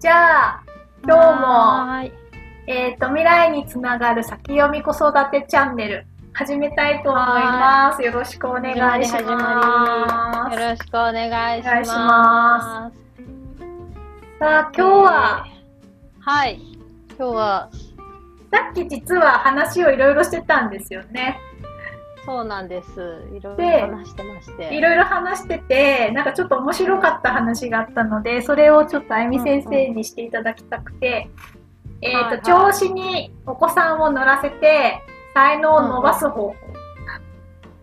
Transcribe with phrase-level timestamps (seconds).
[0.00, 0.62] じゃあ、
[1.04, 2.10] 今日も、
[2.66, 8.02] えっ、と、未来につながる先読み子育てチャンネル、始めたいと思います。
[8.02, 10.56] よろしくお願いし始まます。
[10.56, 11.90] りよろしくお願いします。
[11.90, 12.92] ま
[14.38, 16.60] さあ、今日は、えーはい。
[17.18, 17.70] 今日は、
[18.50, 21.38] さっき実は話をいろいろしてたんですよね。
[22.30, 23.24] そうなんです。
[23.36, 24.72] いろいでろ話してまして。
[24.72, 31.28] いろいろ話してて、なんかちょっと面白かった話があったので、それをちょっとあゆみ先生にしていただきたくて、
[32.02, 35.02] えっ、と、はいはい調子にお子さんを乗らせて、
[35.34, 36.54] 才能を伸ばす方法。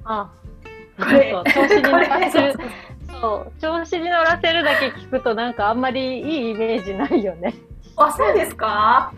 [0.05, 0.31] あ、
[0.97, 2.55] これそう調子に乗らせる。
[3.19, 7.53] そう、調子に乗らせるだけ聞くとなんかあんまりいいイメージないよね。
[7.97, 9.11] あ、そうですか？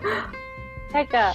[0.92, 1.34] なんか、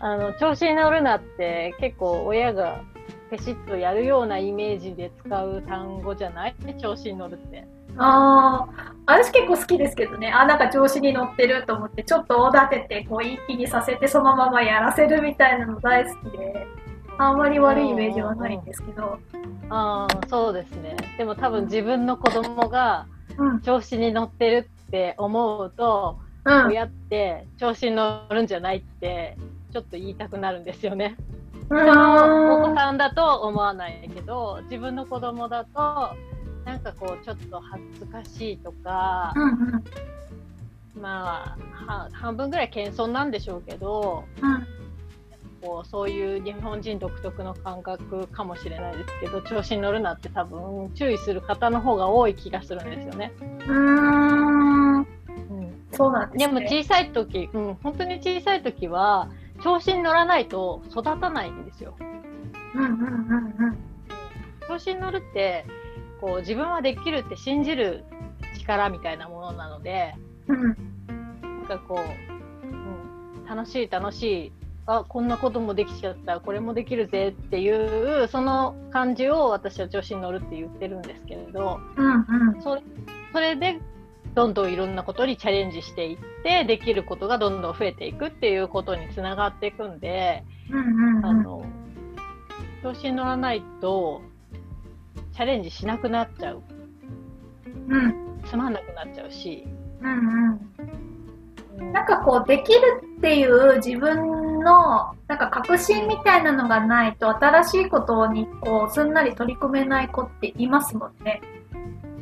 [0.00, 2.80] あの、調子に乗るなって結構親が
[3.30, 6.54] ペシッとやるようなイメージで使う単語じゃない？
[6.80, 7.64] 調子に乗るって。
[7.96, 10.32] ああ、私結構好きですけどね。
[10.32, 16.66] あ、なんか調子に乗ってると思って、ちょっとおだてて、こう、一気にさせて、そのままやらせるみたいなの大好きで、
[17.18, 19.18] あんまり悪いイメージはないんですけど。
[19.70, 20.96] ああ、そうですね。
[21.18, 23.06] でも多分自分の子供が
[23.38, 23.60] うん。
[23.60, 26.66] 調子に乗ってるって思うと、うん。
[26.68, 29.36] 親って調子に乗るんじゃないって
[29.72, 31.16] ちょっと言いたくなるんですよね。
[31.70, 36.14] う人のお子さんだと思わないけど自分の子供だと
[36.64, 39.46] なんかこうちょっと恥ずかしいとか、うんう
[39.76, 39.84] ん
[41.00, 44.66] まあは半分ぐらい謙遜なんでしょうけどうん
[45.62, 53.32] こうそういう日本人独特の感覚かもしれないですけど調子に乗るなって多分注意する方の方が多い気がするんですよね。
[53.38, 55.06] うーんうん
[55.92, 56.66] そうなんでですもね。
[56.66, 59.28] 小さい時、うん、本当に小さい時は
[59.62, 61.94] 調子に乗らないと育たないんですよ。
[62.74, 63.78] うんうんうんうん。
[64.68, 65.64] 調子に乗るって
[66.20, 68.04] こう自分はできるって信じる
[68.58, 70.14] 力みたいなものなので
[70.48, 70.76] うん。
[71.68, 72.00] なんかこ
[72.62, 74.52] う、うん、楽しい楽しい。
[74.86, 76.40] あこんなこともできちゃった。
[76.40, 82.62] これもできるぜっていうその感じを私は調子に乗るって言ってるんですけれどうんうん。
[82.62, 82.82] それ
[83.32, 83.78] それで
[84.34, 91.64] どんどんいろんなことにチャレンジしていってできることがどんどん増えていくっていうことにつながっていくんで、うんうんあの
[92.82, 94.22] 調子に乗らないと
[95.32, 96.62] チャレンジしなくなっちゃう。
[97.88, 98.40] うん。
[98.44, 99.66] つまんなくなっちゃうし、
[100.00, 100.60] うんうん。
[100.78, 101.10] うん
[101.92, 102.80] なんかこうできる
[103.18, 111.40] っていう自分のなんか確信みたいなのがないと新しいことにこうすんなり取り組めない子っていますもんね。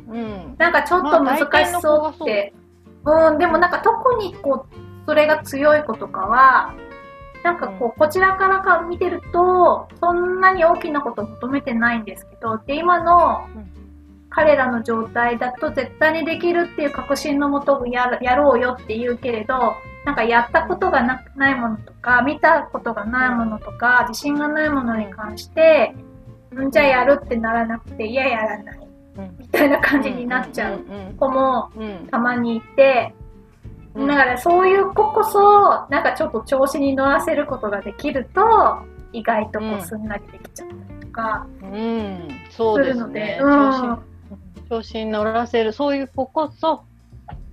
[0.07, 0.55] うん。
[0.57, 2.53] なんかちょっと難しそうって。
[3.05, 6.73] うん、でもなんか特にこうそれが強い子とかは
[7.43, 13.79] なんかこうこちらからか見てるとそんなに大きなことを求めてないんですけどで今のうん。
[14.29, 25.95] 彼らの状態だと絶対にできるっていう確信のもとややろうよって言うけれどなんかやったことがなないものとか見たことがないものとか自信がないものに関して
[26.55, 28.79] んじゃあやるってならなくていややらない。
[29.17, 29.35] うん。
[29.39, 30.79] みたいな感じになっちゃう
[31.17, 31.71] 子も
[32.11, 33.13] たまにいて。
[33.99, 34.07] うん。
[34.07, 38.41] だからそういう子こそなんかちょっと調子に乗らせることができると
[39.13, 43.39] 意外とこうすんなりできちゃったりとかうん、そするので、
[44.69, 46.83] 調子に乗らせる、そういう子こそ、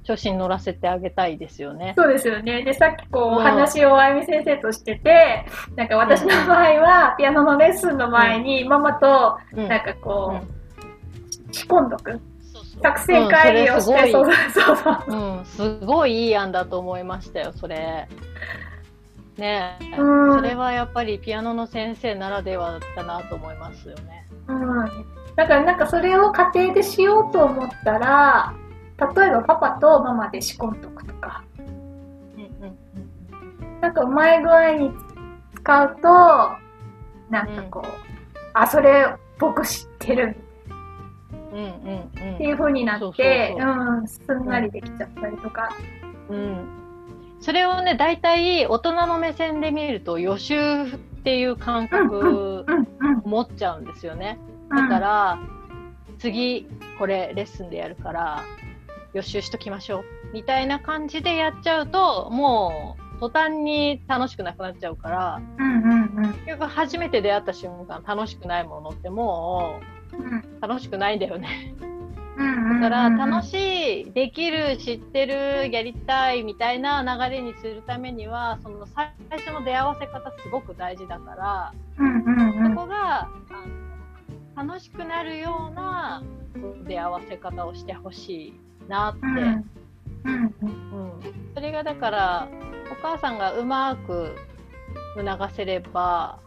[0.05, 1.95] 調子に乗らせてあげたいですよね。
[1.97, 2.63] そうですよね。
[2.63, 9.69] でさっきこううんお話をあゆみ先生としててなんか私の場合はピアノのレッスンの前にママとうん。
[9.69, 10.39] なんかこうん。
[10.39, 10.57] う
[11.53, 12.21] 仕込んどく
[12.83, 15.17] 作戦会議をして、うんそうそうそう。
[15.17, 18.09] うん、すごいいい案だと思いましたよ、それ。
[19.37, 20.35] ねえ、うん。
[20.37, 24.27] それはやっぱりピアノの先生ならではだなと思いますよね。
[24.49, 24.85] うん、
[25.35, 28.55] だからなんかそれを家庭でしようと思ったら
[29.15, 31.45] 例えばパパとママで仕込んどくとか。
[31.59, 32.77] うんうん
[33.81, 34.91] なんかうまい具合に
[35.55, 36.09] 使うと
[37.29, 37.89] なんかこう、
[38.55, 39.07] あそれ
[39.39, 40.46] 僕知ってるうんうんうん
[41.57, 43.57] っていう風になって
[44.07, 45.77] すんなりできちゃったりとか、
[46.29, 46.69] うん、
[47.41, 52.67] それをね大体大人の目線で見ると予習っていう感覚
[53.25, 54.39] 持っちゃうんですよね。
[54.71, 54.77] うん。
[54.77, 55.39] だから、
[56.19, 56.69] 次
[56.99, 58.45] これレッスンでやるから
[59.13, 60.05] 予習しときましょう。
[60.33, 66.33] みたいな感じでやっちゃうともう途端に楽しくなくなっちゃうからうんうんうん。
[66.33, 69.96] 結局初めて出会った瞬間楽しくないものってもうんう
[70.61, 71.75] 楽しくないんだよね。
[72.37, 83.29] うんだから楽いしい、できる、知ってる、やりたいみたいな流れにするためにはその最初の出会わせ方すごく大事だから、そこが
[84.55, 86.23] あの楽しくなるような
[86.87, 89.21] 出会わせ方をしてほしいなって。
[89.27, 89.75] うん
[90.25, 90.47] うん。
[90.65, 91.21] うん、
[91.55, 92.49] それがだから
[92.91, 94.35] お母さんがうまく
[95.17, 96.41] 促せれば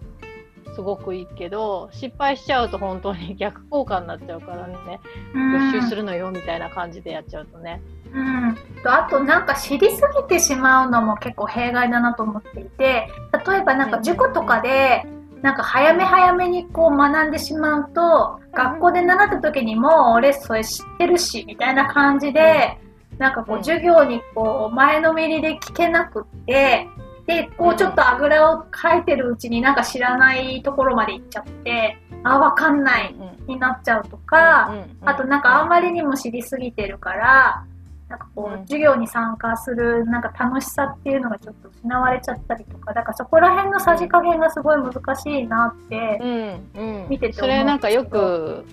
[0.75, 4.99] すごくいいけど失敗しちゃうと本当に 逆効果になっちゃうからね。
[5.33, 5.73] うん。
[5.73, 7.81] 予習するのよみたいな感じでやっちゃうとね。
[8.13, 13.07] うん、とあとなんか知りすぎてしまうのも結構弊害だなと思っていて
[13.45, 15.05] 例えばなんか塾とかで
[15.43, 22.79] なんか早め早めにこう学んでしまうと学校で習った時にもう俺それ知ってるしみたいな感じで
[23.19, 23.63] なんかこううん。
[23.63, 26.87] 授業にこう前のめりで聞けなくって
[27.29, 37.65] でこうちょっとあぐらをかいてるうちになんか知らないところまで行っちゃってあわかんないうんになっちゃうとか、うんあとなんかあんまりにも知りすぎてるから、
[38.09, 46.19] なんかこう授業に参加するなんか楽しさっていうのがちょっと失われちゃったりとか、だからそこら辺のさじ加減がすごい難しいなって。
[46.21, 48.65] うんうん、見ててそれなんかよく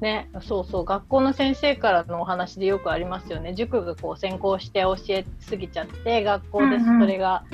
[0.00, 3.54] ねそうそう学校の先生からのお話でよくありますよね。
[3.54, 7.00] 塾がこう先行して教えすぎちゃって学校でうんうん。
[7.00, 7.44] それが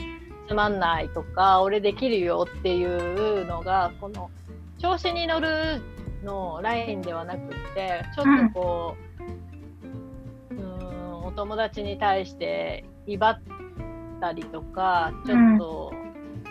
[0.46, 4.30] つまんないとか、俺できるよっていうのがこの
[4.78, 5.82] 調子に乗る
[6.22, 8.96] のラインではなくってちょっとこ
[10.50, 13.40] う,、うーん、お友達に対して威張っ
[14.20, 15.92] たりとかちょっと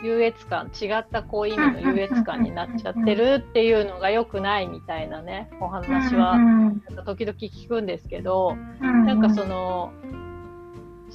[0.04, 9.92] 優越感違ったこう意味の優越感になっちゃってるっていうのが良くないみたいなねお話はうんなんか時々聞くんですけどうんなんかその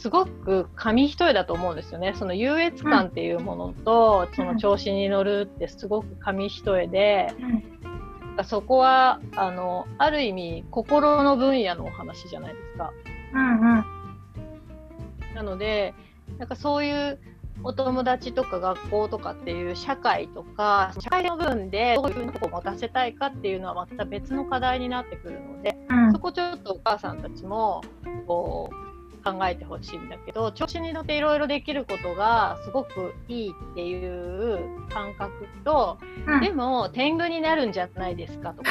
[0.00, 2.14] すごく紙一重だと思うんですよね。
[2.17, 8.37] その優越感っていうものとその調子に乗るってすごく紙一重でなん。
[8.37, 12.93] かそこはあのある意味心の分野のお話じゃないですか。
[13.35, 13.85] うんうん。
[15.35, 15.93] なので
[16.38, 17.19] なんかそういう
[17.62, 26.12] お友達とか学校とかっていう社会とか社会の部分でどういうふうにこう持たせたいかっていうのはまた別の課題になってくるのでうん。
[26.12, 27.82] そこちょっとお母さんたちも
[28.26, 28.90] こう
[29.21, 38.71] 考えてほしいんだけど調子に乗っていろいろできることがすごくいいっていう感覚とうんでも天狗になるんじゃないですかとか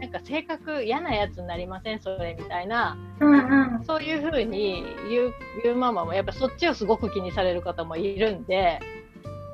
[0.00, 2.00] なんか性格嫌なやつになりません？
[2.00, 5.32] それみたいなうんうんそういうふうに言う
[5.62, 8.80] 言うママもやっぱそっちをすごく気にされる方もいるんで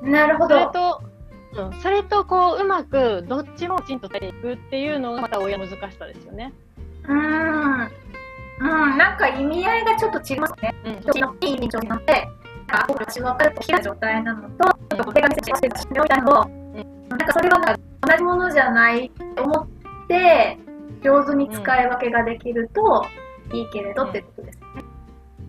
[0.01, 0.55] なるほど。
[0.55, 1.01] それと、
[1.53, 6.53] うん、それとこううまくどっちもきちんと伝えていくっていうのがまた親の難しさですよね。
[7.07, 7.86] うん。
[9.39, 10.75] 意味合いがちょっと違いますね。
[10.85, 12.27] うん、調子のいい印象になって、
[12.67, 16.45] なんか私分かると開いた状態なのと、手紙接してしておいたのを、
[17.09, 19.67] なんかそれがなんか同じものじゃないと思っ
[20.07, 20.57] て、
[21.03, 23.05] 上手に使い分けができると
[23.53, 24.65] いいけれどってことですね。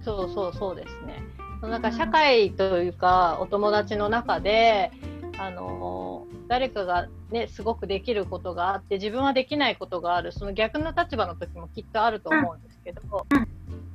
[0.03, 1.23] そうそうそうですね。
[1.63, 4.93] なんか社会というかお友達の中で、
[5.39, 10.33] あの誰かがねすごくできることがあって自分はできないことがある。
[10.33, 13.27] その逆の立場の時もきっとあると思うんですけど、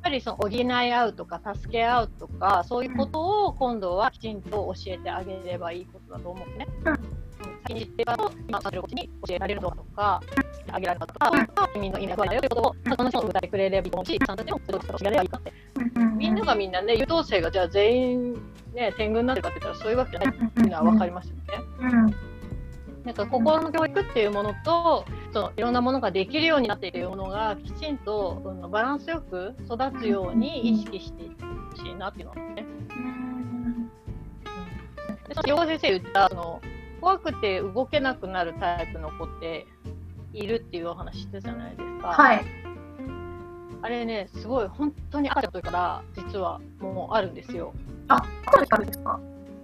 [0.04, 6.68] ぱりその補い合うとか助け合うとかそういうことを今度はきちんと教えてあげればいいことだと思うんですね。
[6.86, 7.24] うん
[7.66, 10.22] 先に知ってたと今されることに教えられるのかとか、
[10.72, 11.32] あげられたとか、
[11.74, 15.54] 君の意味がこうだよということを、その人を歌ってくれればいいと思うし、ちゃんとでもそれを教えればいいかって。
[16.18, 18.34] みんながみんなね、優等生がじゃあ全員
[18.74, 22.14] ね、天狗になってるかって言ったらそういうわけじゃないっていうのは分かりますよね。
[23.04, 32.66] うんなんか心の教育っていうものと、そのいろんなものができるようになっているものがきちんとそのバランスよく育つように意識していってほしいなっていうのはね。
[35.27, 36.62] でその横先生言ったその
[37.01, 39.68] 怖くて動けなくなるタイプの子って
[40.32, 42.08] いるっていうお話してたじゃないですか。
[42.08, 42.46] はい。
[43.82, 47.74] あれね、すごい本当に赤ちゃんの時から実はもうあるんですよ。
[48.08, 48.24] あ、
[48.54, 49.20] そうあるんですか？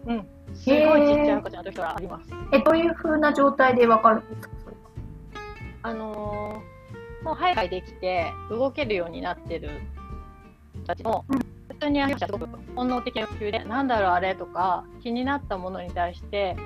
[0.07, 0.27] うん。
[0.55, 2.29] すごいちっちゃい赤ちゃんの時からあります。
[2.53, 4.49] え、どういう風な状態でわかるんですか？
[4.63, 4.75] それ
[5.83, 9.69] あのーもう早くできて動けるようになってる
[10.75, 11.39] 人たちも、うん
[11.69, 16.57] 普通にすごく本能的な欲求で、なんだろうあれとか気になったものに対して、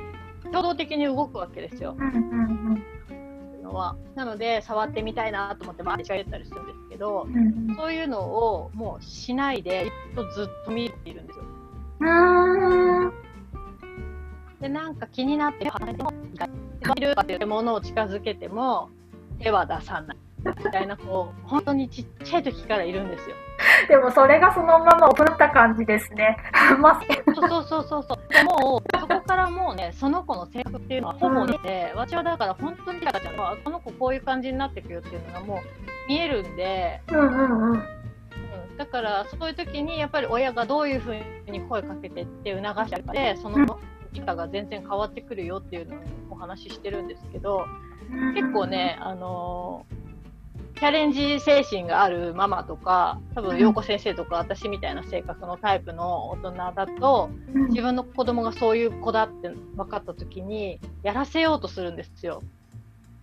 [0.52, 1.96] 衝動的に動くわけですよ。
[2.00, 2.84] うんうん
[3.60, 3.96] うのは。
[4.16, 7.36] なので、触ってみたいなと思って、バーって近寄ったりするんですけど、うん。
[7.70, 9.92] うんそういうのをもうしないで、
[10.36, 11.46] ずっと見ているんですよ。
[12.00, 12.08] うん。
[14.64, 16.58] で、なんか気になって、離れてもいかない。
[16.96, 18.90] で見るっていうものを近づけても、
[19.40, 20.18] 手は出さない。
[20.46, 23.36] みたいな子、本当にちっちゃい時からいるんですよ。
[23.90, 26.38] でもそれがそのまま大人った感じですね。
[26.80, 27.02] まあ、
[27.36, 28.34] そうそうそうそう。
[28.34, 35.60] でもう、そこからもうね、その子の性格っていうのはほぼ出て、私はだから本当に赤ちゃん、この子こういう感じになっていくよっていうのがもう
[36.08, 37.84] 見えるんで、うんうんうん。
[38.78, 43.80] だからそういう時にやっぱり親がどういうふうに声かけてって促してあげて、その
[44.14, 46.00] き方が全然変わってくるよっていうのを
[46.32, 47.66] お話ししてるんですけど、
[48.36, 50.04] 結構ね、あのー
[50.84, 57.30] チャレンジ精神があるママとか多分陽子先生とか私みたいな性格のタイプの大人だと
[57.70, 62.42] 自分の子供がそういう子だって分かった時にやらせようとするんですよ。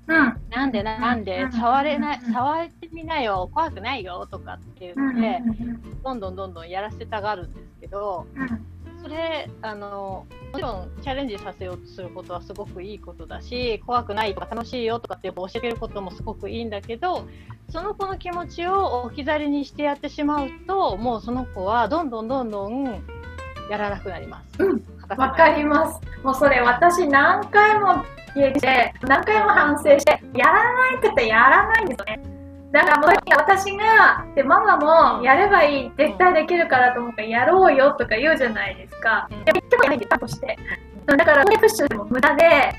[0.07, 0.41] うん。
[0.49, 1.53] なんでなんでうん。
[1.53, 2.33] 触れないうん。
[2.33, 5.43] 触ってみなよ怖くないよとかって言って
[6.03, 8.27] どんどんどんどんやらせたがるんですけど
[9.03, 17.27] それあのもちろんチャレンジさせようとすることはすごくいいことだし怖くないとか楽しいよとかって教えることもすごくいいんだけど
[17.71, 23.03] その子の気持ちを置き去りにしてやってしまうともうその子はどんどんどんどん
[23.71, 24.63] やらなくなります。
[24.63, 26.01] うんかります。
[26.23, 28.05] もうそれ私何回も
[28.37, 32.40] 家で何回も反省してやらないってやらないんですよね。
[32.73, 39.29] だからもう私がでママもやればいい絶対できるからと思うからやろうよとか言うじゃないですか。
[39.31, 40.57] うんでも言ってもないんでとして。
[41.07, 42.73] だからプッシュでも無駄で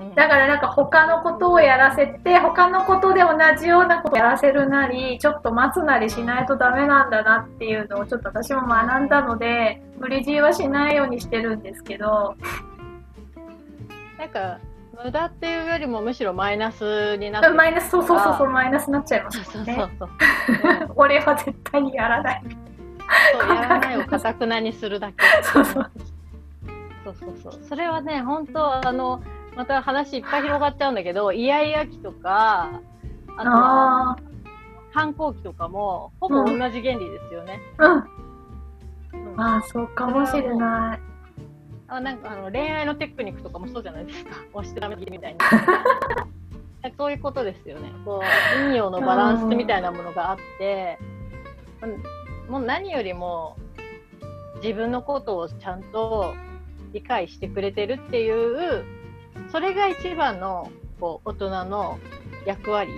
[0.00, 12.34] うんだからなんか他のことをやらせて他のことで同じようなことをやらせるなりちょっと待つなりしないとダメなんだなっていうのをちょっと私も学んだので無理強いはしないようにしてるんですけど
[14.18, 14.58] なんか
[15.04, 17.54] 無駄っていうよりもむしろマイナスになってる。
[17.54, 19.74] マイナスそうそうそうそうマイナスになっちゃいますよね。
[19.76, 20.10] そうそう。
[20.96, 22.42] 俺は絶対にやらない。
[23.32, 25.24] そうやらないをかたくなにするだけ。
[25.42, 25.90] そうそう。
[27.04, 29.22] そうそうそれはね、本当あの
[29.56, 32.70] また話いっぱい広がっちゃうんだけど、イヤイヤ期とか、
[33.36, 34.16] あとはあ
[34.92, 37.60] 反抗期とかもほぼ同じ原理ですよね。
[37.78, 37.96] あう
[39.16, 39.32] ん。
[39.32, 39.40] うん。
[39.40, 41.11] ああそうかもしれない
[41.94, 44.30] あなんかあの恋愛のテクニックとかもそうじゃないですか。
[44.54, 45.38] 押してダメみたいに。
[46.98, 47.92] そういうことですよね。
[48.04, 50.98] こう陰陽のバランスみたいなものがあって、
[51.82, 52.02] うん
[52.48, 53.56] もう何よりも
[54.62, 56.34] 自分のことをちゃんと
[56.92, 58.84] 理解してくれてるっていう、
[59.50, 60.70] それが一番の
[61.00, 61.98] こう大人の
[62.44, 62.92] 役割、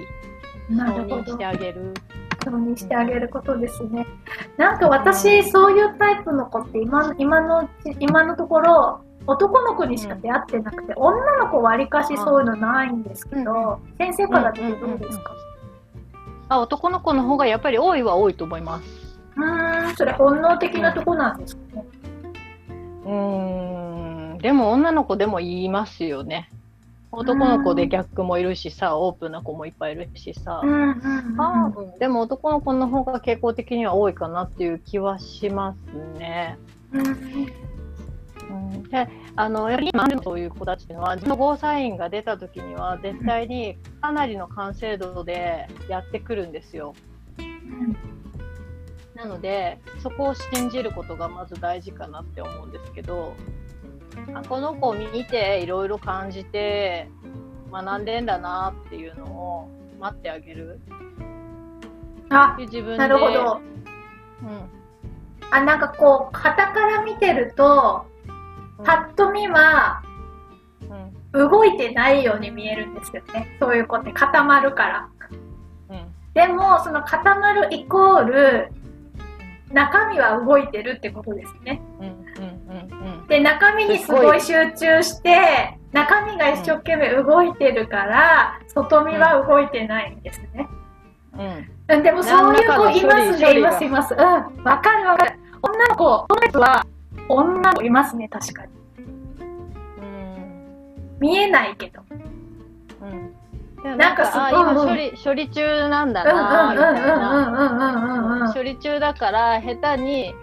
[0.70, 1.94] なるほど承認してあげる。
[2.44, 4.06] 承認してあげることですね。
[4.56, 15.32] なんか私、そういうタイプの子って今今の今のところ男の子にしか出会ってなくて、女の子わりかしそういうのないんですけど、先生から見てどうですか、
[16.48, 19.18] あ男の子の方がやっぱり多いは多いと思います。
[19.36, 21.84] うーんそれ本能的なとこなんですかね。
[23.06, 26.50] うーんでも女の子でも言いますよね。
[27.16, 30.60] 男の子で逆もいるしさ、オープンな子もいっぱいいるしさ。
[30.62, 36.58] うんうんうんでも男の子の方が傾向的には多いかなっていう気はしますね。
[36.92, 37.06] うん
[38.50, 46.94] うん、であのやっぱり今のそういう子たちっていうのは自分のゴーサインが出た時には絶対にかなりの完成度でやってくるんですよ。
[49.14, 53.63] なのでそこを信じることがまず大事かなって思うんですけどあ
[54.48, 57.08] この子を見ていろいろ感じて
[57.70, 59.68] 学んでんだなっていうのを
[59.98, 60.80] 待ってあげる
[62.30, 63.60] あで自分でなるほど。
[64.42, 64.70] うん
[65.50, 68.06] あなんかこう傍から見てると
[68.82, 70.02] パッと見は
[71.32, 73.56] うん動いてないように見えるんですよね。
[73.60, 75.08] そういう子って固まるから。
[75.90, 78.72] うんでもその固まるイコール
[79.72, 81.80] 中身は動いてるってことですね。
[82.00, 82.14] うんうん
[82.90, 90.68] うんで中身にすごい集中して中身が一生懸命動いてるから外見は動いてないんですね。
[91.34, 94.14] うんうんうんでもそういう子いますね、いますいます。
[94.14, 94.20] うん、
[94.64, 95.38] わかるわかる。
[95.60, 96.86] 女の子、この人は
[97.28, 98.72] 女の子いますね、確かに。
[99.98, 102.02] うん見えないけど。
[103.02, 103.34] うん
[103.98, 108.52] なんかすあごいうん今処理処理中なんだうんうんなみたいなうんうんうんうんうんうんうん。
[108.54, 110.34] 処理中だから下手に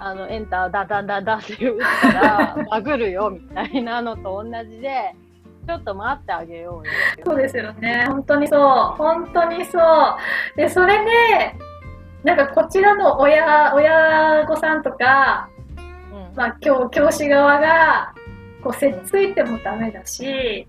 [0.00, 5.14] あのエンターダダダダって打ったら バグるよみたいなのと同じで
[5.66, 6.92] ちょっと待ってあげようよ
[7.24, 8.06] そうですよね。
[8.08, 8.60] 本当にそう。
[8.96, 10.56] 本当にそう。
[10.56, 11.54] で、それで、
[12.24, 15.48] なんかこちらの親、親御さんとか、
[16.12, 18.14] うんまあ、教教師側が、
[18.64, 20.66] こう、せっついてもダメだし、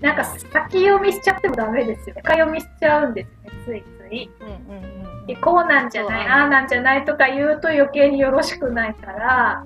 [0.00, 2.22] なんか先読みしちゃってもダメですよね。
[2.22, 4.30] 深読みしちゃうんですね、ついつい。
[4.40, 4.93] うんうんうん
[5.26, 9.64] でこうなんじゃない、ああなんじゃないとか言うと余計によろしくないから、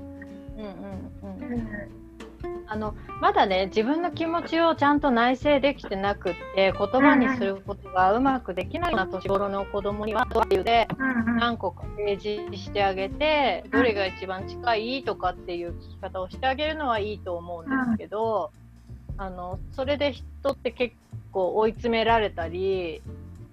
[0.56, 1.52] うんうんうん。
[1.52, 1.68] うん。
[2.70, 10.86] あのまだね自分の気持ちをちゃんと内省できてなくって言葉にすることがうまくできないような年頃の子供にはどういうで
[11.40, 18.50] 何個か提示してあげてどれが一番近いとかっていう聞き方をしてあげるのはいいと思うんですけど、
[19.16, 20.94] あのそれで人って結
[21.32, 23.00] 構追い詰められたり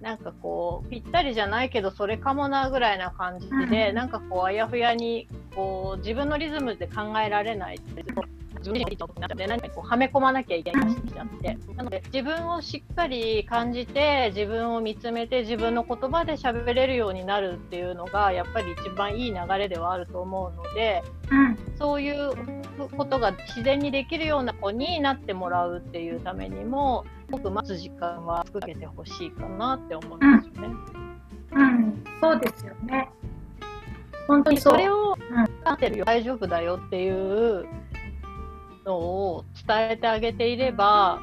[0.00, 3.94] なんかこうぴったりじゃないけどそれかもなぐらいな感じで、うん。
[3.94, 8.04] なんかこうあやふやにこう自分のリズムで考えられないって
[8.58, 11.58] 自分になっちゃって何かこうはめ込まなきゃいけないってきちゃって。
[11.76, 22.32] なので自分をしっかり感じて自分を見つめて自分の言葉で喋れるようになるっていうのがやっぱり一番いい流れではあると思うので、うん、そういう
[22.96, 30.74] ことが自然にできるような子になってもらうっていうためにも僕待つ時間は作けてほしいかなって思うんですよね。
[31.52, 33.08] うん、うん、そうですよね。
[34.26, 36.04] 本当にそれを、うん、ってるよ。
[36.04, 37.66] 大丈夫だよっていう
[38.86, 41.20] のを伝えてあげていれば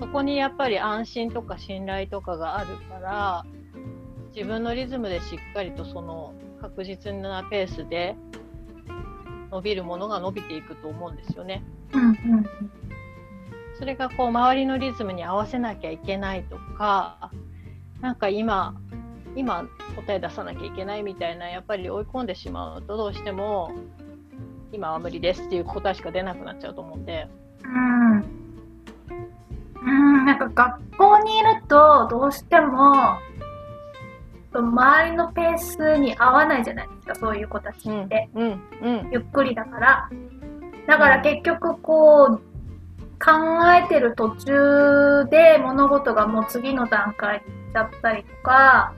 [0.00, 3.44] そこにやっぱり安心とか信頼とかがあるから
[4.34, 8.16] 自分のリズムでしっかりとその確実なペースで
[9.52, 11.62] 伸びるものが伸びていくと思うんですよね。
[11.92, 12.44] うんうん、
[13.78, 17.30] それがこう周りのリズムに合わせなきゃいけないとか
[18.00, 18.74] なんか今
[19.36, 23.70] 今答え出さなきゃいけないみたいなやっぱり追い込んでしまうとどうしても
[24.74, 27.28] 今は無理ですっていう答えしか出なくなっちゃうと思うんで。
[27.64, 28.24] うん。
[29.82, 33.18] うん、なんか学校にいるとどうしても
[34.60, 38.28] 周りのペースに合わないじゃないですか、そういう子たちって。
[38.34, 40.10] うんうん、ゆっくりだから。
[40.86, 42.40] だから結局こう、
[43.24, 43.32] 考
[43.72, 48.92] えてる途中で物事がもう次の段階に行っちゃったりとか、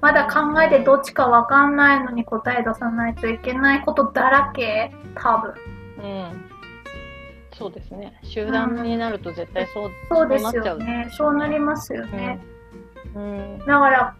[0.00, 5.54] まだ考えてどっちかわかんないのに答え出さないといけないことだらけ多分。
[5.98, 6.52] うん。
[7.56, 8.18] そうですね。
[8.22, 11.08] 集団になると絶対そう、うん、そうですよね。
[11.12, 12.40] そうなりますよね。
[13.14, 14.16] うん、だから、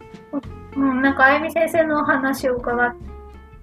[0.76, 2.94] うん、なんかあゆみ先生のお話を伺っ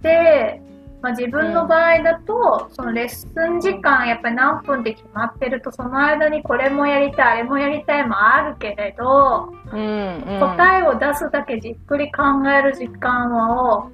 [0.02, 0.62] て、
[1.02, 13.90] まあ、自分の場合だと、うん、そのレッスン時間やっぱり何分で決まってるとその間にこれもやりたいあれもやりたいもあるけれど、うんうん、答えを出すだけじっくり考える時間を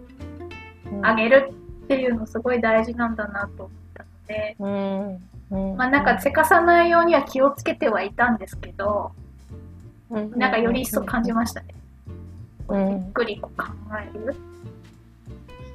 [1.04, 1.54] あげる
[1.86, 5.72] っていうのすごい大事なんだなと思ったので、うん。
[5.72, 9.12] うん、まあなんかせかさないようには気をつけてはいたんですけど、
[10.10, 11.68] なんかより一層感じましたね。
[12.72, 13.50] ゆっくり考
[14.00, 14.36] える。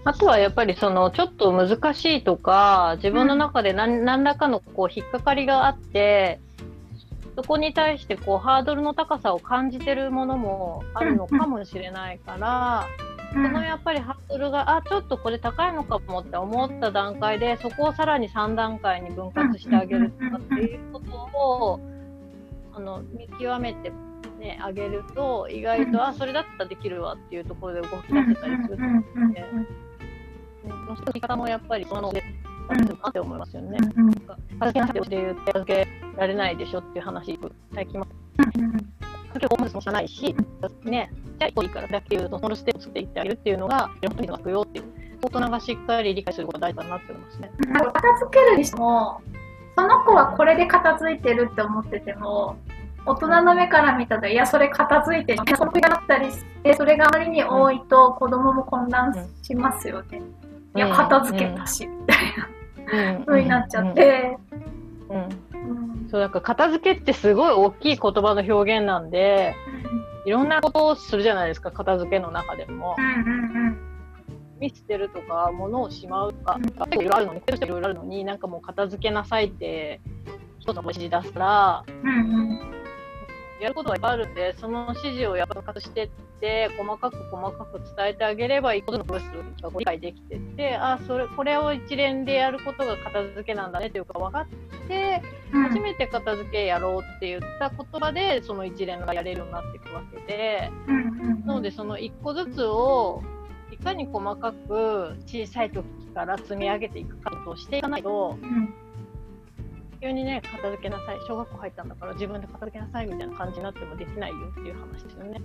[0.03, 6.41] あとはやっぱりそのちょっと難しいとか自分の中で何,、何らかのこう引っかかりがあって
[7.37, 12.87] そこに対してこうハードルの高さを感じてるものもあるのかもしれないから、
[13.33, 21.81] そのやっぱりハードルがあちょっとこれ高いのかもって思った段階でそこをさらに3段階に分割してあげるとかっていうことを
[22.75, 23.93] あの見極めて
[24.41, 29.45] ね、あげると意外と、あそれだったらできるわっていうところで動き出せたりすると思うので。
[30.63, 32.23] その人の方もやっぱりそので
[33.03, 33.79] あって思いますよね。
[34.59, 37.39] 片付けなさいって言って片付けられないでしょっていう話、
[37.75, 38.07] 最近も。
[39.35, 40.35] 結構ホームレスも知らないし、
[40.85, 44.85] ね、じゃあいいからだけ言うと、そのステップ作っていってあげるっていうのが、いろんな人がくよっていう、
[45.23, 47.51] 大人がしっかり理解することが大事だなって思いますね。
[47.93, 49.21] 片付けるにしても、
[49.77, 52.57] その子はこれで片付いてるって思ってても、
[53.07, 55.39] 大人の目から見たら、いや、それ片付いてる。
[55.57, 60.19] それがあったりして、それがあまりに多いと子供も混乱しますよね。
[60.19, 64.39] うんいや、片付けたし、みたいな、風になっちゃって。
[65.09, 65.29] うん。
[66.11, 69.55] そう、なんか片付けってすごい大きい言葉の表現なんで、
[70.25, 72.97] いろんなことをするじゃないですか、片付けの中でも。
[74.59, 76.59] 見捨てるとか、物をしまうとか、
[76.91, 80.01] いろいろあるのに、いろいろあるのに、なんかもう片付けなさいって、
[80.59, 81.85] 一つの指示出すから、
[83.61, 89.29] やることはいっぱいあるんで、その指示をやっぱ隠してって、細かく細かく伝えてあげれば、一個のプロセス
[89.63, 94.47] が理解できてって、あ、それ、これを一連でやることが片付けなんだねというか分かっ
[94.89, 95.23] て、
[95.53, 100.71] 初めて片付けやろうって言った言葉で、その一連がやれるようになっていくわけで、
[101.45, 103.23] なので、その一個ずつを、
[103.71, 108.75] いかに細かく小さい時から積み上げていくかとしていかないと、うん
[110.01, 115.41] 急にね片付けなさい小学校入ったんだから自分で片付けなさいみたいな感じになってもできないよっていう話ですよね。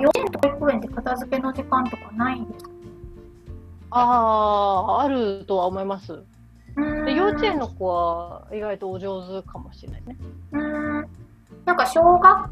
[0.00, 2.70] 幼稚園と保育園で片付けの時間とかないんですか？
[3.90, 4.00] あ
[4.98, 6.22] ああるとは思います。
[7.04, 10.16] で幼稚園の子は意外とお上手かもしれないね。
[10.52, 11.06] うん
[11.64, 12.50] なんか小学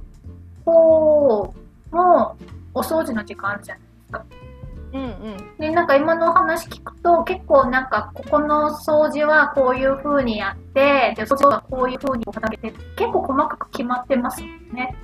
[0.64, 1.54] 校
[1.90, 2.36] も
[2.74, 4.24] お掃除の時間じゃないですか。
[4.92, 14.96] うんうん、でなんか今のお話聞くと結構なんかここの掃除はこういう風にやってで掃除はこういう風に片付けて結構細かく決まってますもんね。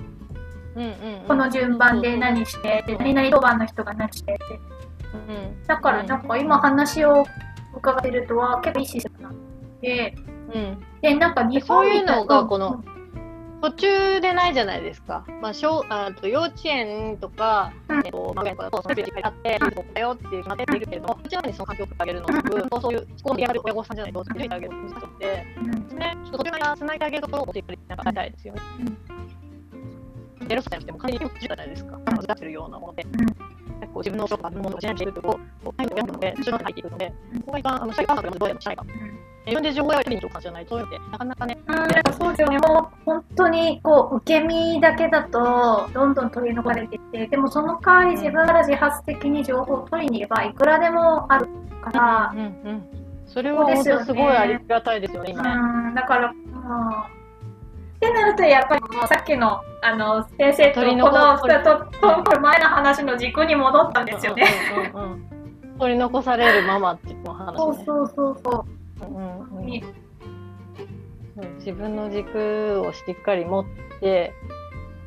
[0.75, 0.91] うんうん、
[1.27, 4.33] この順番で何してで何々当番の人が何して。
[4.33, 4.59] って、
[5.13, 7.25] うん、だからなんか今話を
[7.75, 9.35] 伺ってるとは結構いいシステムなん
[9.81, 10.15] で、
[10.53, 12.83] うん、でなんか日本そういうのがこの、
[13.61, 15.25] 途中でないじゃないですか。
[15.41, 28.61] まあ、小あと幼稚園とか、うんえっと、まあ、とその授業があって、ここだよっていう決まっているけれども、うちにその環境をあげるのと、そういう、こうやる親御さんじゃないと、そういうあげるのって、うんね、ちょっとそれがつないであげるところをしっかりなんかたいですよね。
[30.47, 31.99] ゼロ歳じゃなくても、完全にじゃないですか。
[32.05, 33.05] 預かってるようなもので。
[33.79, 37.13] 結構自分のことがものをしないというと、こう、タイムがやるので、後ろに入っていくので、こ
[37.47, 38.85] こが一番、あの、社会科学がどうやってしないか。
[39.47, 42.57] 自分で情報やりにとかじゃないと、なかなかね、うん、そうですよね。
[42.59, 51.47] もう本当にこう受け身だけだとどんどん取り残されていって、でもその代わり自分から自発的に情報を取りに行けばいくらでもある
[51.81, 52.83] から、うんうん。
[53.25, 55.49] それは本当すごいありがたいですよね、今ね。
[55.89, 56.35] うん、だから、もう、
[57.95, 61.45] ってなるとやっぱりもうさっきのあの先生とこ取り残のと
[61.99, 64.45] とと前の話の軸に戻ったんですよね。
[64.93, 65.77] うんうんうんうん。
[65.79, 67.57] 取り残されるママっていうの話ね。
[67.57, 68.76] そうそうそうそう。
[69.01, 70.07] うんうん
[71.59, 73.65] 自分の軸をしっかり持っ
[73.99, 74.33] て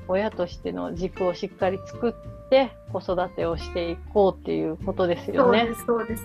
[0.06, 5.74] 親としての軸をしっかり作って子育てをしていこうっていうことですよねそうで。
[5.74, 6.24] すそうです。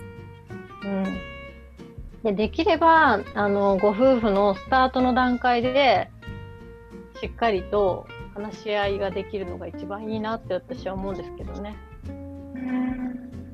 [0.84, 1.04] うん、
[2.22, 6.10] でできればあのご夫婦のスタートの段階で
[7.20, 11.76] しっかりと話し合いができるのが一番いいなって私は思うんですけどね。
[12.08, 13.45] うんうん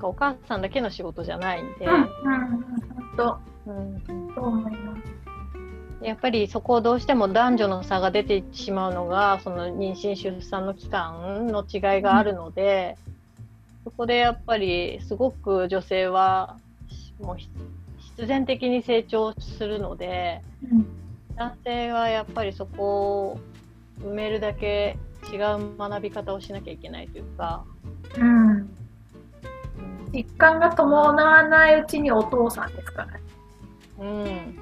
[0.00, 2.08] かお母さんだけの仕事じゃないんで、うんうん
[3.16, 4.02] 本当うん
[4.34, 5.02] そう思います。
[6.02, 12.96] やっぱりそこをどうしても男女の差が出てしまうのがその妊娠出産の期間の違いがあるので、
[13.84, 16.56] そこでやっぱりすごく女性は
[17.20, 17.50] もうひ
[17.98, 20.40] 必然的に成長するので
[20.72, 20.86] うん。
[21.36, 23.40] 男性はやっぱりそこを
[24.02, 24.98] 埋めるだけ
[25.32, 27.64] 違う学び方をしなきゃいけないというか、
[28.18, 28.79] うんうん
[30.12, 33.20] 実感が伴わないうちにお父さんですからね。
[33.98, 34.58] うん。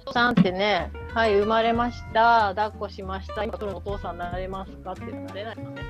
[0.00, 5.82] お父さんってね、 はい、生まれました、抱っこしました、今、お父さんになれますかってなれないのね。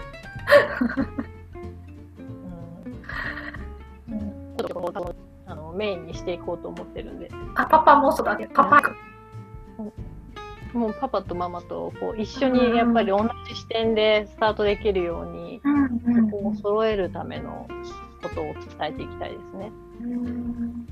[4.09, 4.15] うん。
[4.15, 5.15] うんちょっとこ
[5.47, 8.95] あのメインにしていこうと思ってるんで、あパパも育てるパパく
[10.75, 15.85] もうパパとママとこう一緒にやっぱり同じ視点でスタートできるように、うん
[16.17, 17.67] うんこう揃えるための
[18.23, 19.73] ことを伝えていきたいですね。
[20.03, 20.87] うん。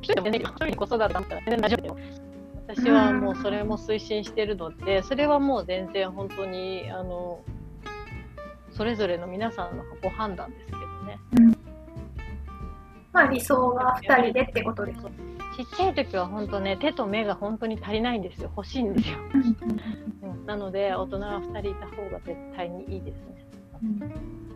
[0.00, 1.96] 一人でも全然いいよ一人に子育てだったら全然大丈夫だよ。
[2.66, 7.40] 私はもうそれも推進してるので、それはもう全然本当にあの
[8.70, 11.18] それぞれの皆さんのご判断ですけどね。
[13.12, 15.00] まあ理想は二人でってことです。
[15.56, 18.50] ちっちゃい時は本当ね手と目が本当に足りないんですよ。
[18.56, 19.18] 欲しいんですよ、
[20.22, 20.46] うん。
[20.46, 23.46] なので大人は2人いた方が絶対にいいですね、
[23.82, 24.53] うん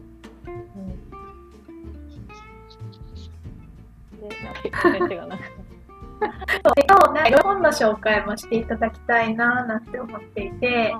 [4.28, 5.44] でなんか先生がなんか
[6.20, 10.94] そう今日なんか本の紹介もしていただきたいななんて思っていて、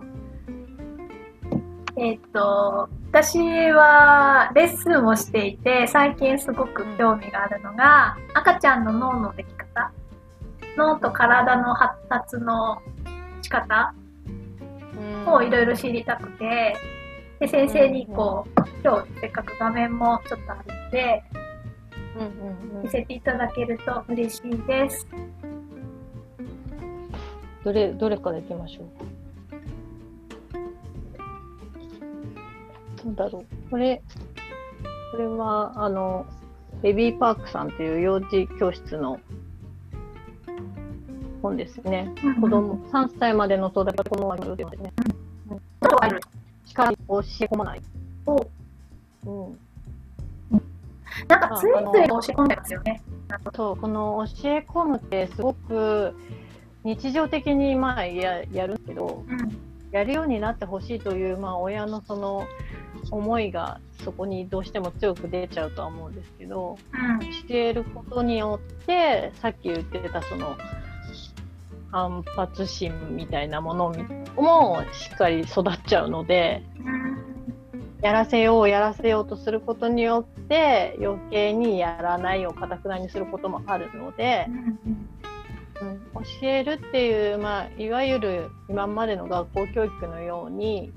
[1.97, 9.93] えっ、と私はレッスンをしていて最近すごく興味があるのが、赤ちゃんの脳のでき方。
[10.79, 12.81] 脳と体の発達の
[13.43, 13.95] 仕方
[15.27, 16.77] をいろいろ知りたくて
[17.41, 21.23] で先生にこう今日せっかく画面もちょっとあるので
[22.83, 25.07] 見せていただけると嬉しいです。
[27.65, 28.85] どれどれからいきましょ
[33.03, 33.07] う？
[33.07, 33.71] なんだろう？
[33.71, 34.03] これ
[35.13, 36.27] これはあの
[36.83, 39.21] ベビーパークさんという幼児教室の
[41.43, 42.13] 本ですね。
[42.41, 44.49] 子供3歳までの育て子供はです
[44.81, 44.93] ね。
[45.81, 46.21] とある
[46.65, 47.83] しか教え込まない。
[48.27, 48.47] お
[49.27, 49.59] うん、
[51.27, 53.03] なんかついつい押し込んでますよね。
[53.55, 56.15] そうこの教え込むってすごく
[56.85, 59.69] 日常的にまあややるけどうん。
[59.91, 62.47] やるようになってほしいという、まあ、親のその
[63.11, 67.19] 思いがそこにどうしても強く出ちゃうとは思うんですけどうん。
[67.21, 70.57] 教えることによってさっき言ってたその
[71.91, 73.95] 反発心みたいなもの
[74.37, 76.63] もしっかり育っちゃうので
[78.03, 84.47] やらせようやらせようとすることによって余計にやらないをかたくなにすることもあるので、
[85.81, 90.93] うん、教えるっていう、まあ、いわゆる今までの学校教育のように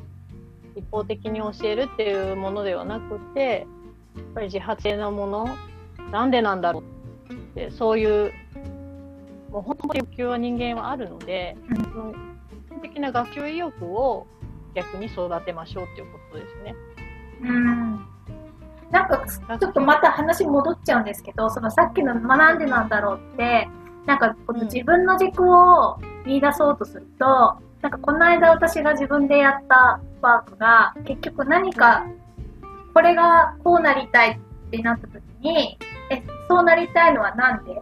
[0.75, 3.65] 一方的に教えるっていうものではなくて
[4.15, 5.49] やっぱり自発性なもの
[6.11, 6.83] なんでなんだろ
[7.29, 8.31] うってそういう
[9.51, 12.31] もう本当に欲求は人間はあるので、うん
[12.67, 14.25] 基本的な学習意欲を
[14.73, 16.73] 逆に育てましょうっていうことですね。
[17.41, 18.06] うん。
[18.91, 19.25] なんか
[19.60, 23.69] ちょっとまた話戻っちゃうんですけど、そのさっきの学んでなんだろうって、
[24.06, 27.25] なんかこの自分の軸を見出そうとすると、
[27.82, 32.06] なんかこの間私が自分でやったワークが、結局何か、
[32.93, 35.77] これがこうなりたいってなった時に、
[36.10, 37.82] え、そうなりたいのはなんで？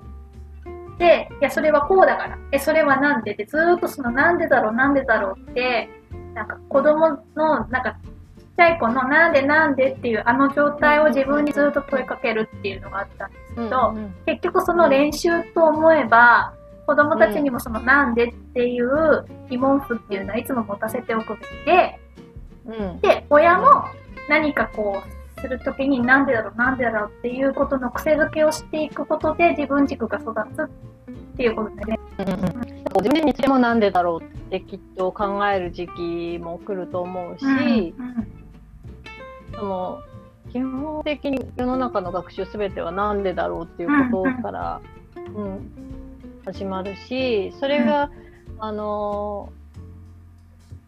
[0.99, 2.37] で、いや、それはこうだから。
[2.51, 3.33] え、それはなんで？
[3.33, 5.89] って、ずーっとそのなんでだろう、なんでだろうって、
[6.35, 7.97] なんか子供の、なんか
[8.59, 16.53] ちゃい子のなんでなんでっていうあの状態を自分にずっと問いかけるっていうのがあったんですけど、うん結局その練習と思えば、
[16.85, 21.99] 子供たちにもそのなんでっていう疑問符っていうのはいつも持たせておくべきで、
[22.65, 22.99] うん。
[22.99, 23.85] で、親も
[24.27, 25.01] 何かこ
[25.37, 30.67] うするときになんでだろうなんでだろうっていうことの癖づけをしていくことで自分軸が育つっ
[31.37, 31.99] ていうことですね。
[32.19, 38.39] うんうん自分もなんでだろうってきっと考える時期も来ると思うし、うん
[39.59, 40.01] その
[40.51, 44.81] 基本的に世の中の学習すべてはなんでだろうっていうことから、
[45.35, 45.71] うん
[46.45, 48.09] 始まるしそれが、
[48.57, 49.51] あの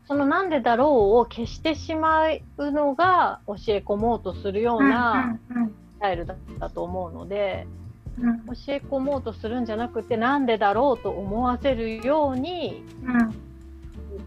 [0.07, 7.67] そのなんでだろうを消してしまうのが教え込もうとするようなうんスタイルだったと思うので、
[8.19, 8.29] うん。
[8.29, 13.13] うん教え込もうとするんじゃなくてなんでだろうと思わせるようにうん。
[13.13, 13.31] 環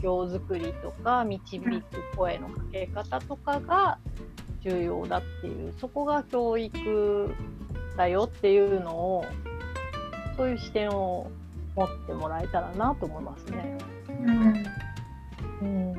[0.01, 1.83] 境づくりとか導く
[2.17, 3.99] 声のかけ方とかが
[4.65, 7.31] 重要だっていうそこが教育
[7.97, 9.25] だよっていうのを
[10.37, 11.31] そういう視点を
[11.77, 13.79] 持ってもらえたらなと思いますね。
[14.09, 14.67] うん。
[15.63, 15.95] うん、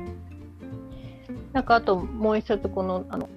[1.52, 3.28] なんかあともう一つこのあの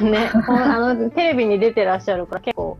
[0.00, 2.78] ね、あの テレビに出てらっしゃるから結構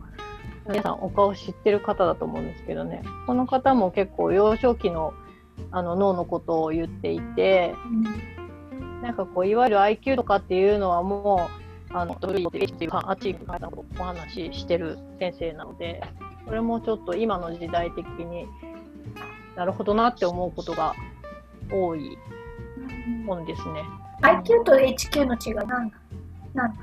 [0.67, 3.03] 皆さんお顔知ってる方だと思うんですけどね。
[3.27, 5.13] この方も結構幼少期の
[5.71, 7.73] あの脳のことを言っていて
[9.05, 11.47] なんかこういわゆる IQ とかっていうのはも
[11.91, 16.01] うあの W っていうかあっちに書いたことをお話ししてる先生なので
[16.45, 18.47] これもちょっと今の時代的に
[19.55, 20.95] なるほどなって思うことが
[21.71, 22.17] 多い
[23.27, 23.83] 本ですね。
[24.23, 25.97] IQ と HQ の違いなんだ
[26.55, 26.79] なんだ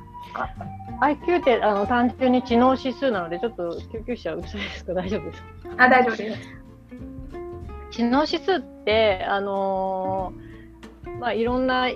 [1.01, 5.43] IQ ってあの単純に知能指数なので、ちょっと救急車うるさいですか大丈夫です
[5.77, 5.85] か？
[5.85, 6.39] あ、大丈夫です。
[7.91, 11.89] 知能指数って、あのーまあ、いろんな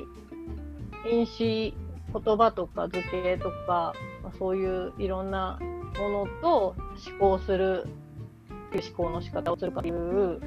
[1.10, 1.74] 因子、
[2.12, 5.58] 言葉とか図形とか、まあ、そういういろんな
[5.98, 6.74] ものと
[7.08, 7.86] 思考する、
[8.72, 10.40] 思考の仕方をするかという、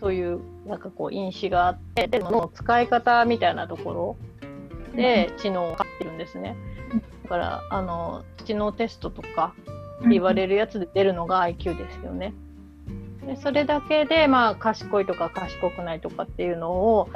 [0.00, 4.16] そういうなんかこう因子があって、で、その使い方みたいなところ
[4.94, 6.56] で知能を測ってるんですね。
[7.24, 9.54] だから、あの、知能テストとか
[10.08, 12.34] 言われるやつで出るのが IQ ですよね。
[13.26, 17.08] でそれだけで、まあ、賢いとか賢くないとかっていうのを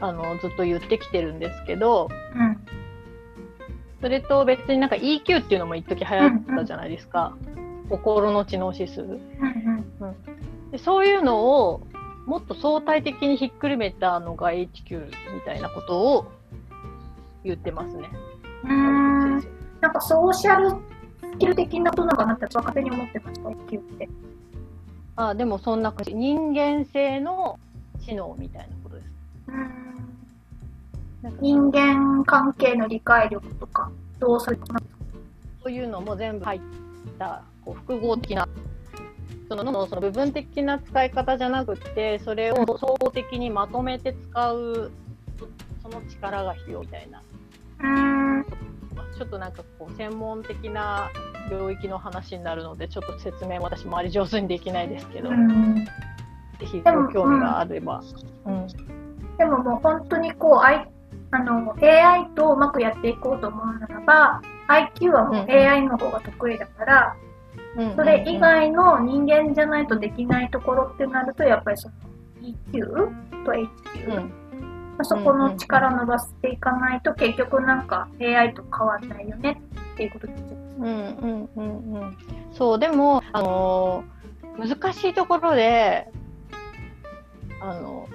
[0.00, 2.56] あのずっと言ってきてるんですけどうん。
[4.00, 7.36] それと別になんか EQ っていうのも一時流行ったじゃないですか、
[7.88, 9.20] 心の知能指数うん
[10.70, 11.80] でそういうのを
[12.26, 16.30] もっと相対的にひっくるめたのが HQ みたいなことを
[17.42, 18.10] 言ってますね。
[18.64, 19.30] うん。
[19.80, 20.76] なんかソーシャルス
[21.38, 23.18] キル的なことなのかなって私は勝手に思って。
[23.20, 24.08] ました、IQ って。
[25.16, 26.14] 生あでもそんな感じ。
[26.14, 27.58] 人間性の
[28.04, 28.76] 知能みたいな
[31.40, 34.58] 人間関係の理解力とか、どうする。
[35.62, 36.60] そういうのも全部入っ
[37.18, 38.48] たこう複合的な
[39.48, 44.92] そのその部分的な使い方じゃなくてそれを総合的にまとめて使う
[45.82, 47.22] その力が必要みたいな。
[47.80, 48.46] うーん。
[49.16, 51.10] ちょっとなんかこう専門的な
[51.50, 55.84] 領域の話になるのでちょっと説明私もあり上手にできないですけど、うん。
[55.84, 55.90] ぜ
[56.66, 58.02] ひご興味があれば、
[58.44, 58.66] うん
[59.38, 60.88] でももう本当にこう、I、
[61.30, 67.28] あの AI とうまくやっていこうと思うならば IQ はもう AI の方が得意だから、うん
[67.94, 71.94] それ以外の人間じゃないとできないところってなるとやっぱりその
[72.72, 74.14] EQ と HQ、うん。
[74.16, 79.60] まあそこの力を伸ばしていかないと結局なんか AI と変わんないよね
[79.94, 82.18] っていうことになっちゃううんうんうんうん。
[82.52, 84.18] そうでもあのー
[84.58, 86.08] 難しいところで
[87.60, 88.08] あの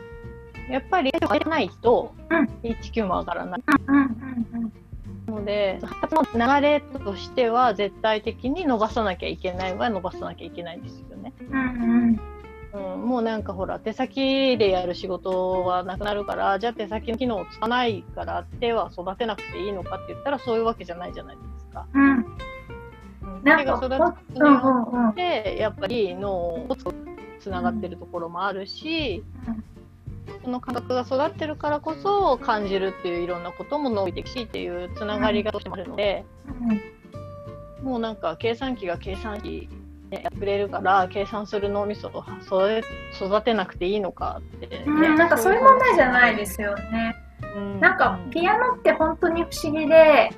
[0.69, 2.13] やっぱり上げないと
[2.63, 3.61] HQ も上がらない
[5.27, 11.33] ので発達の流れとしては絶対的に伸ばさなきゃいけないは伸ばさなきゃいけないんですよね。
[12.73, 21.85] うん、もうなんかほら手先でやる仕事はなくなるからじゃあ手先の機能を使わないから手は育てなくていいのかって言ったらそういうわけじゃないじゃないですか。
[21.93, 22.37] うんうん
[23.43, 26.77] なんか手が育つことによってやっぱり脳を
[27.39, 29.23] つながってるところもあるし、
[30.43, 37.03] その感覚が育ってるからこそ感じるっていういろんなことも伸びていくしっていうつながりがどうしてもあるので、うん
[37.83, 39.69] もうなんか計算機が計算機
[40.09, 42.23] ねくれるから計算する脳みそを
[43.13, 47.15] 育てなくていいのかって、ねうん、なんかそういう問題じゃないですよね。
[47.55, 47.79] うん。
[47.81, 50.31] なんかピアノって本当に不思議で、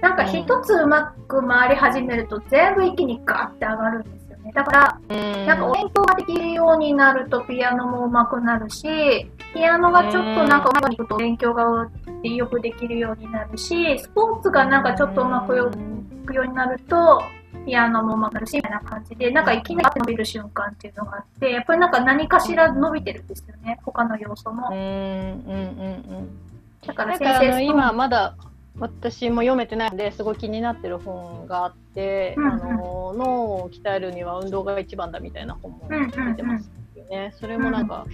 [0.00, 4.17] なんか一つうまく回り始めると全部一気にガーって上がるんで
[4.48, 4.52] ね。
[4.54, 11.88] だから、うんなんかお勉強ができるようになるとピアノも上手くなるし、ピアノがちょっとなんかうまくいくと勉強が
[12.22, 17.22] よくできるようになるし、スポーツがなんかちょっとうまくいくようになると、
[17.64, 24.76] ピアノも上手くなるし、みたいな感じで、なんかいきなり伸びる瞬間っていうのがあって、やっぱりなんか何かしら伸びてるんですよね、他の要素もうん。
[24.76, 26.38] うんうんうん
[26.86, 28.34] だから先生今まだ
[28.80, 37.34] 私も読めてないのですごい気になってる本があって、うんうんあの脳を鍛えるには運動が一番だみたいな本もうんうんうん出てますよね。
[37.40, 38.06] それもなんか、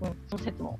[0.00, 0.78] うんその説も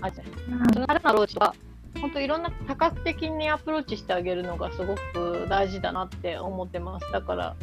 [0.00, 0.54] あるじゃないですか。
[0.54, 1.54] うんその新たなアプローチとか
[2.00, 7.12] 本当いろんな多角的にアプローチしてあげるのがすごく大事だなって思ってます。
[7.12, 7.56] だから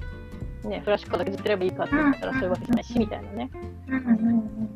[0.63, 3.49] ね、フラッシュカードだけずっとやればいいかって言ったらそういうわけじゃないし、みたいなね。
[3.87, 4.67] うんうんうん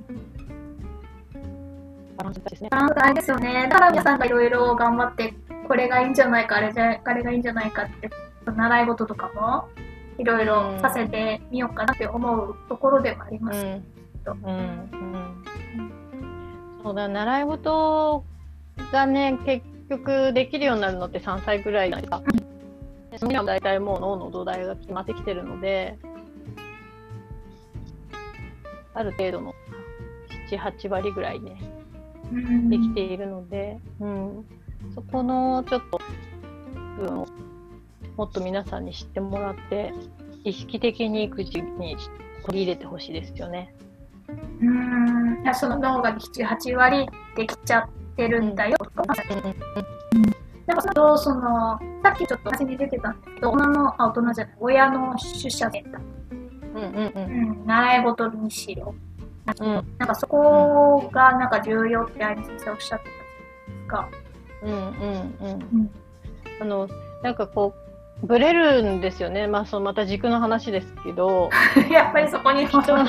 [2.17, 2.69] バランスですね。
[2.69, 3.67] バランスですよね。
[3.69, 5.33] だから皆さんがいろいろ頑張って、
[5.71, 8.09] これがいいんじゃないか、あれじゃあれがいいんじゃないかって、
[8.45, 9.69] 習い事とかも
[10.17, 13.57] いろいろさせてみようかなって思うところではあります。
[13.57, 13.71] うん。
[13.71, 15.43] うんうん。
[16.83, 18.25] そうだ習い事
[18.91, 22.21] がね結局できるようになるのって3歳ぐらいじゃないですか。
[23.11, 25.97] でその大体もう脳の土台が決まってきてるので
[28.93, 29.55] ある程度の
[30.49, 31.61] 78割ぐらいね
[32.29, 32.69] うん。
[32.69, 34.45] できているので、うん、
[34.95, 35.99] そこのちょっと
[36.97, 37.27] 部分を
[38.17, 39.93] もっと皆さんに知ってもらって
[40.43, 41.95] 意識的に育児に
[42.45, 43.73] 取り入れてほしいですよね。
[44.61, 49.03] うんいやその脳が7、8割できちゃってるんだよとか、
[50.67, 56.01] なんかそれをその、さっきちょっと話に出てたんですけど、大人の、あ、大人じゃない、親の出社センター、
[56.75, 58.95] うんうんううんん、習い事にしろ。
[59.59, 64.20] うんなんかそこがなんか重要って愛理先生おっしゃってたじゃないですか。
[64.61, 65.51] うんうんうん。
[65.51, 65.91] うん。
[66.59, 66.87] あの
[67.23, 67.91] なんかこう
[68.23, 71.49] ブレるんですよね、まあ、そのまた軸の話ですけど。
[71.89, 73.07] やっぱりそこに人のい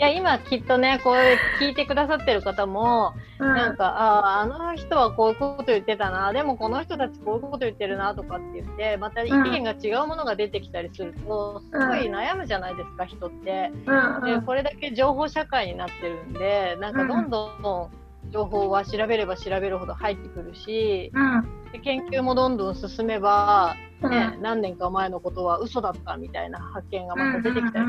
[0.00, 1.14] や今きっとねこう
[1.62, 3.54] 聞いてくださってる方もうん。
[3.54, 6.32] なんかあああの人はこういうこと言ってたな。
[6.32, 13.70] でもこの人たちこういうこと言ってるなとかって言ってまた意見が違うものが出てきたりするとすごい悩むじゃないですか人って。
[13.86, 14.40] うん。
[14.40, 17.90] でこれだけ情報社会になってるんでなんかどんどん
[18.30, 21.72] 情報は調べれば調べるほど入ってくるしうん。
[21.72, 24.10] で研究もどんどん進めば、うん。
[24.10, 27.84] ね何年か前のことは嘘だったみたいな発見がまた出てきたり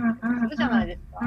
[0.45, 1.19] するじゃないですか。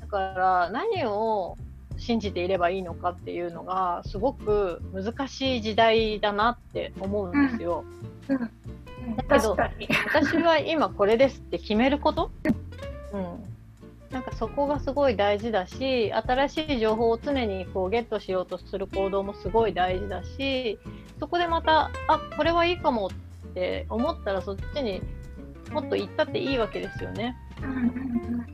[0.00, 1.56] だから何を
[1.96, 7.84] 信じていればいいのかっていうのがすごく難しい時代だなって思うんですよ。
[8.28, 9.16] うん。
[9.16, 9.56] だけど。
[10.06, 12.30] 私は今これですって決めること、
[13.12, 13.49] うん、
[14.10, 20.78] なんかそこがすごい大事だし新しい情報を常にこうゲットしようとする行動もすごい大事だし
[21.20, 25.00] そこでまたあこれはいいかもって思ったらそっちに
[25.70, 27.36] もっと行ったっていいわけですよね。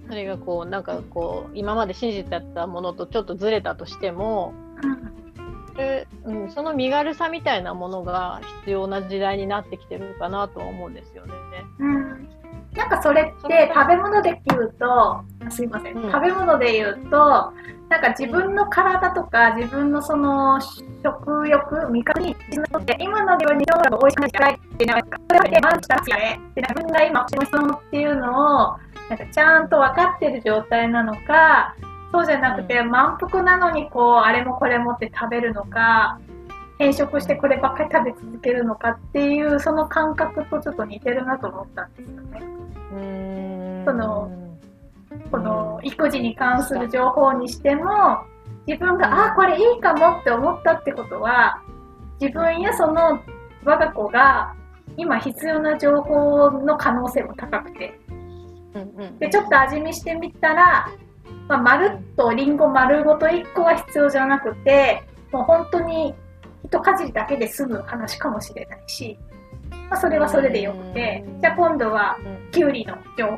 [0.09, 4.53] それがこうなんかこう今まで信じてたものとちょっとずれたとしても
[5.77, 11.33] でうん、その身軽さみたいなものが必要な時代になってきてるかなとは思うんですよね。
[11.79, 12.36] うん
[12.77, 16.13] なんかそれって食べ物で言うと、あすいません、うん。
[16.13, 17.53] 食べ物で言うと、
[17.89, 20.61] なんか自分の体とか自分のその
[21.03, 22.37] 食欲、味覚に
[22.99, 26.37] 今のでは日本が美味しくないじゃないっていうのが、それだけ満足したらやれ。
[26.37, 28.77] って、自分が今欲しいものっていうのを、
[29.09, 31.75] なんかちゃんと分かってる状態なのか、
[32.13, 36.19] そうじゃなくて、満腹なのにこう、あれもこれもって食べるのか、
[36.79, 42.43] 変色してこればっかり食べ続けるのかっていう、その感覚とちょっと似てるなと思ったんですよね。
[42.93, 43.85] うーん。
[43.85, 44.47] その
[45.31, 48.19] この育児に関する情報にしても、
[48.67, 51.63] 自分が、あ、これいいかもって思ったってことは、
[52.21, 53.21] 自分やその
[53.65, 54.55] 我が子が
[54.97, 57.99] 今必要な情報の可能性も高くて、
[59.19, 60.89] で、ちょっと味見してみたら、
[61.49, 66.15] まあ、まるっとリンゴ丸ごと1個は必要じゃなくて、もう本当に
[66.67, 69.19] 一かじりだけで済む話かもしれないし、
[69.91, 73.37] まあ、それはそれでよくてうん、じゃあ今度はうんきゅうりの情報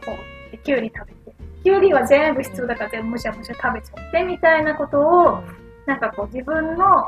[0.50, 5.42] できゅうり食べて、きゅうりは全部必要だから全部むしゃむしゃ食べちゃってみたいなことを、
[5.86, 7.06] なんかこう自分の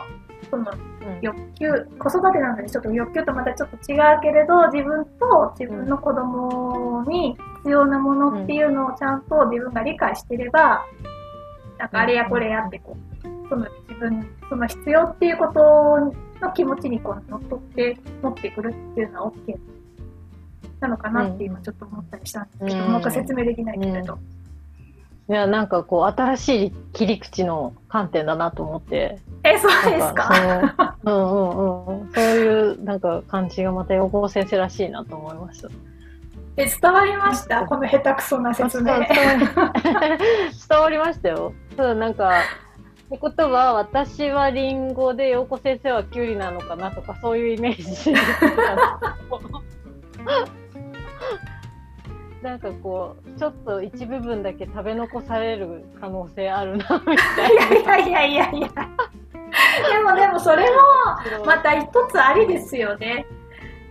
[0.50, 1.18] そのうん。
[1.22, 10.84] 欲求、子育てなのでちょっと欲求とまたちょっと違うけれど、自分と自分の子供に必要なものっていうのをちゃんと自分が理解してれば、
[11.78, 13.09] なんかあれやこれやってこう、
[13.50, 19.58] その自分、その必要っていうことの気持ちにこう乗っ取って持ってくるっていうのは OK
[20.80, 24.18] なのかなって今ちょっと思ったりしたんですけど、うんなんか説明できないけれど。
[25.28, 29.18] いや、なんかこう、新しい切り口の観点だなと思って。
[29.44, 30.96] え、そうですか？
[31.04, 32.12] うんうんうん。
[32.12, 35.68] そういうなんか感じがまた横尾先生らしいなと思いました。
[36.56, 37.64] え、伝わりました？
[37.64, 38.86] この下手くそな説明。
[38.86, 39.06] 伝わ
[40.68, 41.52] 伝わりましたよ。
[41.76, 42.32] ただなんか、
[43.10, 48.14] ってことは、私はリンゴで、陽子先生はキュウリなのかなとか、そういうイメージ。
[52.40, 58.68] なんかこう、ちょっと一部分だけ食べ残される可能性あるな、みたいいやいやいやいやいや。
[58.68, 60.76] でもでもそれも
[61.44, 61.56] な。
[61.56, 63.26] また一つありですよね。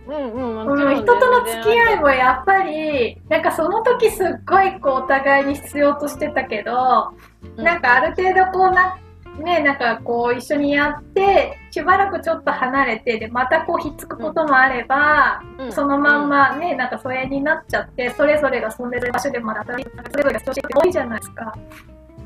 [0.06, 0.32] うん
[0.66, 7.12] うん、人との付き合いもやっぱりなんかその時すっごいこうお互いに必要としてたけど、あ
[7.56, 8.98] るなんかある程度こうな
[9.40, 19.90] ねなんかこう一緒にやってしばらくちょっと離れてでまたこうひっつくこともあれば、うんそのまんまねなんか疎遠になっちゃってそれぞれが住んでる場所でまたそれぞ
[20.28, 21.54] れが調子って多いじゃないですか。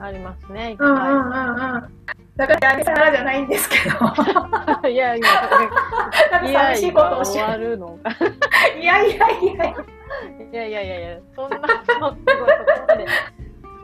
[0.01, 1.95] ありますね、いっうんうんぱうんうん。
[2.37, 4.89] だからあげさらじゃないんですけど。
[4.89, 4.93] い。
[4.93, 5.27] いやいや、
[6.33, 8.11] なんか寂しいことをしるのか。
[8.79, 9.75] いやいやいやい
[10.53, 10.67] や。
[10.69, 13.07] いやいやいやそんな、そすごいそこまで。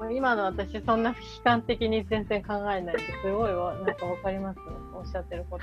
[0.00, 4.60] もう今の私、そんな悲観的に全然考えないですごいわ、なんかわかります、
[4.94, 5.58] おっしゃってるこ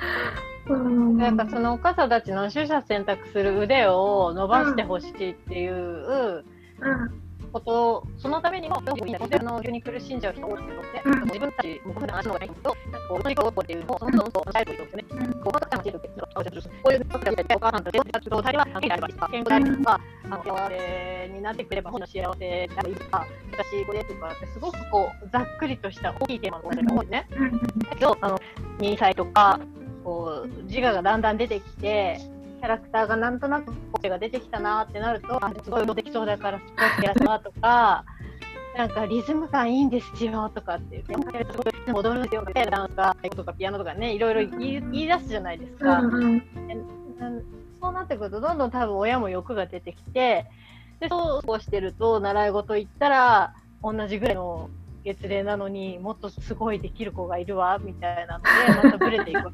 [0.67, 0.73] と。
[0.75, 1.17] うん。
[1.17, 7.26] なんかそのお母さんたちの取捨選択する腕を伸ばしてほしいっていううん
[7.61, 16.27] こと、そのためにも、あの急に苦しんじゃう人多いので、うん自分たち、もうの話の方がいいと、なんかこう、乗り越えていうのを、その人の最後にですね、こう、お母さんが教えてくれる
[16.83, 20.01] こういうことで、お母さんと生活の態度は関係ありますか健康であるとか、
[20.43, 27.27] 幸せになってくれば、本の幸せであればいいとか、私、これとかって、すごくこう、ざっくりとした大きいテーマのことが多いね。
[27.89, 28.39] だけど、あの、
[28.79, 29.59] 2歳とか、
[30.03, 32.19] こう、自我がだんだん出てきて、
[32.59, 38.05] キャラクターがなんとなく声が出てきたなってなると、あすごいできそうだからスポーツやるなとか、
[38.75, 45.99] なんかリズム感いいんですよとかって言って、すごい踊るんですよとか、ダンスが、とかピアノとかね、いろいろ言い言い出すじゃないですか。
[45.99, 46.23] うんうん。
[46.23, 46.43] うん
[47.79, 50.47] そうなってくると、どんどん多分親も欲が出てきて、
[50.99, 53.53] で、そうしてると、習い事行ったら、
[53.83, 54.71] 同じぐらいの
[55.03, 58.49] 月齢なのにもっとすごいできる子がいるわみたいなので
[58.83, 59.53] またブレていく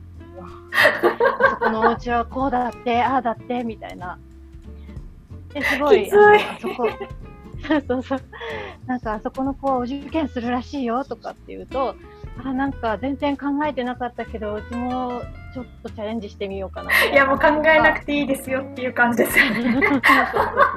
[1.52, 4.18] そこのお家はこうだってああだってみたいな。
[5.54, 6.90] ですごいあそこ
[7.68, 8.22] そう そうそう。
[8.88, 11.96] なんかあそこの子はお受験するらしいよとかって言うと
[12.44, 15.22] あなんか全然考えてなかったけどうちも
[15.54, 19.38] ちょっとチャレンジしてみようかないいやもう考えなくていいですよっていう感じです。
[19.40, 19.80] よね。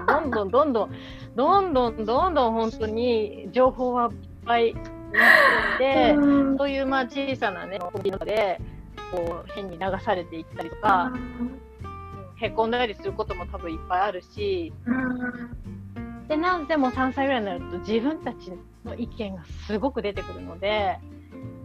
[0.07, 0.91] どんどんどんどん
[1.35, 8.61] どんどんどんどん本当に情報はいっぱいなっていて、うんそういうまあ小さなね、の中で
[9.17, 11.13] こう変に流されていったりとか、
[12.37, 18.53] へこんだりすることも多分いっぱいあるし、うんでなんでも3歳ぐらいになると自分たち
[18.85, 20.99] の意見がすごく出てくるので、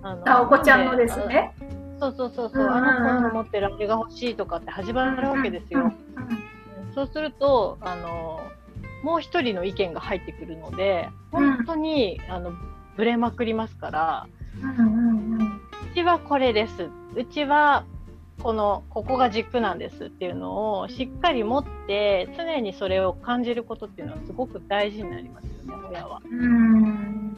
[0.04, 1.54] あのあお子ちゃんのですね？
[2.00, 5.92] そうそうそうそう、あの子の持ってるあれが欲しいとかって始まるわけですよ。
[6.96, 8.40] そうすると、あの、
[9.04, 12.54] もう一人の意見が入ってくるので、うん本当に、あの、
[12.98, 14.28] ぶれまくりますから、
[15.94, 16.90] ちはこれです。
[17.16, 17.86] うちは、
[18.42, 26.22] この、ここが軸なんですっていうのをしっかり持って、常にそれを感じることっていうのはすごく大事になりますよね、親は。
[26.24, 27.36] うん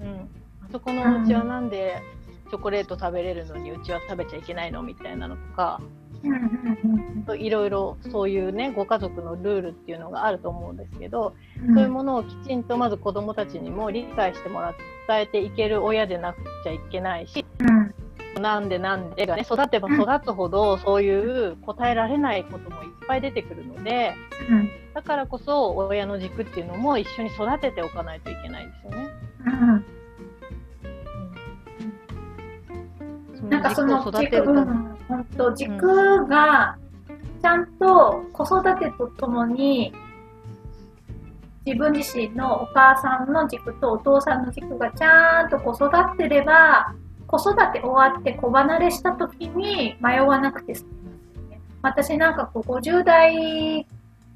[0.00, 0.28] うん。
[0.64, 2.02] あそこのお家はなんで
[2.50, 5.80] チョコレート食べれるのにうちは食べちゃいけないのみたいなのとか、
[7.36, 11.74] いろいろそういうねご家族のルールっていうのがあると思うんですけど、うん。
[11.74, 18.42] そういうものをきちんとまず子どもたちにも理解してもらって伝えていける親でなくちゃいけないしうん。
[18.42, 24.14] なんでなんでがね育てば育つほどそういう答えられないこともいっぱい出てくるので
[24.48, 24.70] うん。
[24.94, 29.08] だからこそ親の軸っていうのも一緒に育てておかないといけないですよね。
[29.46, 29.84] うん
[33.42, 36.78] そなんかその軸を育てるためん、本当軸が
[37.42, 39.92] ちゃんと子育てとともに
[41.66, 46.94] 自分自身のお母さんの軸とお父さんの軸がちゃんと子育てれば
[47.26, 51.60] 子育て終わって子離れした時に迷わなくて済みますね。
[51.82, 53.86] 私なんかこう50代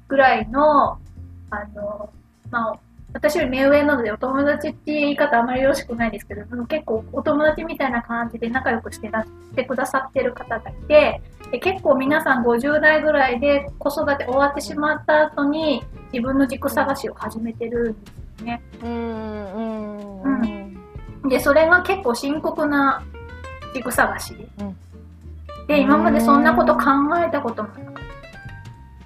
[0.07, 0.99] ぐらいの
[1.49, 2.11] あの、
[2.51, 2.79] まあ、
[3.17, 18.61] 私より目上なのでお友達っていう言い方あまりよろしくないですけど、でも結構お友達みたいな感じで仲良くしてなしてくださってる方がいて、で結構皆さん50代ぐらいで子育て終わってしまった後に自分の軸探しを始めてるんですよね。
[18.83, 20.41] うんうん
[21.23, 23.03] うんで、それが結構深刻な
[23.73, 24.35] ジグ探し。
[24.59, 24.77] うん
[25.67, 26.83] で、今までそんなこと考
[27.17, 27.93] えたこともなかっ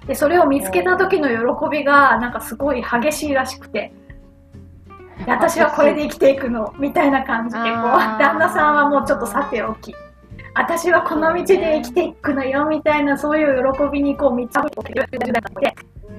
[0.00, 0.06] た。
[0.06, 3.92] で、それを見つけた時の喜びが、なんかすごい激しいらしくて。
[5.24, 7.70] で私はこれで生きていくの、みたいな感じで、こう、
[8.18, 9.94] 旦那さんはもうちょっとさておき。
[10.54, 15.74] 私はこの道で生きていくのよ、みたいな、そういう喜びにこう、満ち溢れてるので、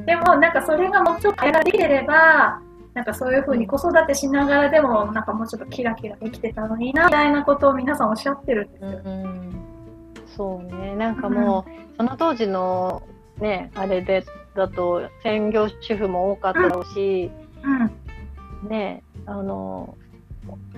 [0.06, 2.60] でもなんかそれがもうちょっと早ができてれば、
[2.94, 9.02] なんかそういうふうに子育てしながらでも、なんかもうちょっとキラキラできてたのにな、みたいなことを皆さんおっしゃってるんですよ。
[9.06, 9.64] うん
[10.36, 13.04] そうねなんかもう、その当時の
[13.40, 14.26] ねあれで
[14.56, 17.32] だと専業主婦も多かっただろうし、
[17.64, 17.92] うん。
[18.70, 19.96] ねあの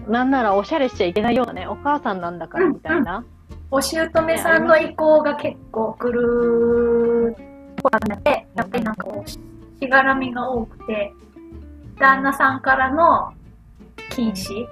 [0.08, 3.26] なんならおしゃれしちゃいけないようなねお母さんなんだからみたいな、
[3.72, 7.36] お姑さんの意向が結構来る。
[7.86, 9.40] ことになって、やっぱりなんかし
[9.88, 11.14] がらみが多くて、
[12.00, 13.34] 旦那さんからの
[14.10, 14.66] 禁止、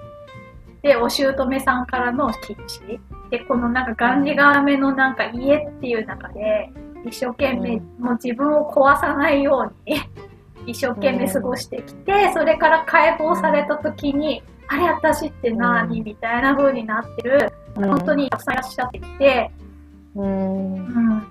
[0.82, 3.00] で、お姑さんからの禁止、
[3.30, 6.70] で、このなんかがんじがらめのなんか家っていう中で、
[7.06, 8.04] 一生懸命、うん。
[8.04, 10.00] もう自分を壊さないように、
[10.66, 17.88] 一生懸命過ごしてきて、それから解放された時に、あれ私って何、うんみたいな風になってる、うん。
[17.88, 19.50] 本当にたくさんいらっしゃっていて、
[20.14, 20.74] うん。
[20.74, 21.26] うん、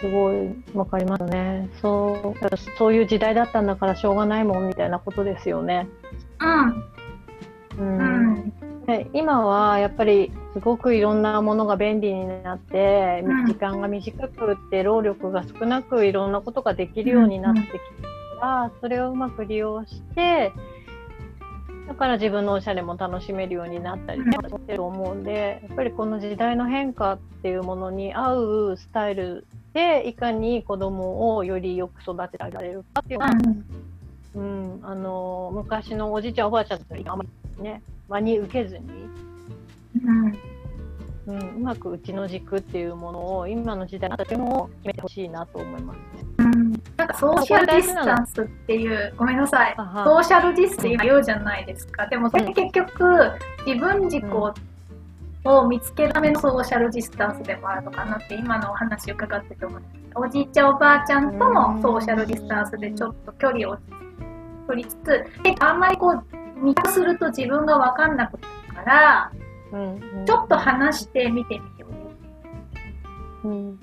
[0.00, 1.68] すごいわかりますね。
[1.80, 5.88] そうそういう時代だったんだからしょうがないもんみたいなことですよね、
[6.40, 8.52] ううん、うん、で
[9.12, 13.46] 今はやっぱりすごくいろんなものが便利になって、うん。
[13.46, 20.52] 時間が短くって労力が少なくいろんなことができるようになってきたから、それをうまく利用して
[21.88, 33.32] だから自分のおしゃれも楽しめるようになったりとかしてると思うんでやっぱりこの時代の変化っていうものに合うスタイルでいかに子供をよりよく育てられるかっていうのが
[34.34, 37.28] うん、あの昔のおじいちゃんおばあちゃんとあんまり
[37.58, 38.84] ね真に受けずに、
[40.04, 40.38] うん、
[41.26, 46.24] うん、うまくうちの軸っていうものを今の時代にあったのを決めてほしいなと思いますね。
[46.38, 49.74] うん、なんかソーシャルディスタンスっていう、ごめんなさい。
[49.76, 52.06] ソーシャルディスって今言うじゃないですか。
[52.06, 53.32] でもそれ結局、
[53.66, 54.54] 自分軸を,、
[55.44, 60.20] を見つけるためのソーシャルディスタンスでもあるのかなって今のお話伺ってて思いました。
[60.20, 63.76] おじいちゃんおばあちゃんともソーシャルディスタンスでちょっと距離を
[64.68, 65.06] 取りつつ、
[65.42, 69.32] であんまりこう、見たすると自分が分かんなくなるから、
[69.72, 70.26] うんうん。
[70.26, 71.86] ちょっと話してみてみよ
[73.44, 73.48] う。
[73.48, 73.54] うん。
[73.58, 73.78] うん。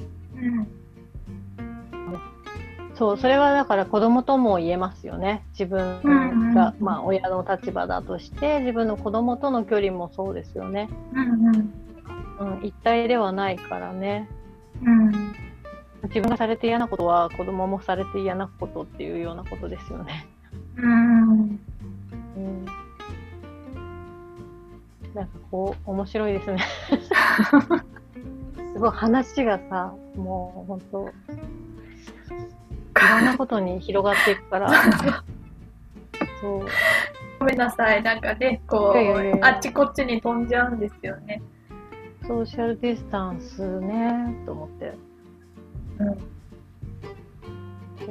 [2.96, 5.44] そうそれはだから子供とも言えますよね。
[5.52, 6.84] 自分うんが、うん。
[6.84, 11.56] まあ、親の立場だとして自分の子供との距離もそうですよね、うん。
[12.40, 14.30] うん、一体ではないからね。
[14.84, 15.12] うん。
[16.04, 20.28] 自分がされて嫌なことは子供もされて嫌なことっていうようなことですよね。
[20.78, 21.60] うん
[22.38, 22.66] うん
[25.14, 26.60] なんかこう面白いですね。
[28.74, 31.12] すごい話がさ、もう本当い
[33.10, 34.72] ろんなことに広がっていくから。
[36.42, 36.66] そう。
[37.40, 41.44] ごめんなさい、なんかね、こう、あっちこっちに飛んじゃうんですよね。
[42.26, 44.94] ソーシャルディスタンスね、と思って。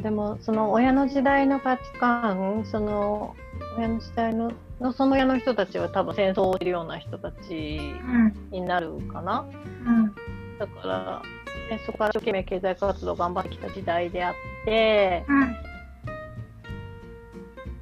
[0.03, 3.35] でも、その親の時代の価値観、その
[3.77, 9.47] 親の時代の、のその親の人たちは多分戦争をしてるような人たちうん、になるかな。
[9.87, 10.15] うん、
[10.59, 11.23] だから、
[11.71, 15.25] ね、そこから一生懸命経済活動を頑張ってきた時代であって、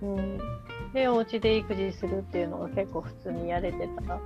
[0.01, 0.39] うん、うん、
[0.93, 4.19] で、お家で育児するっていうのが結構普通にやれてた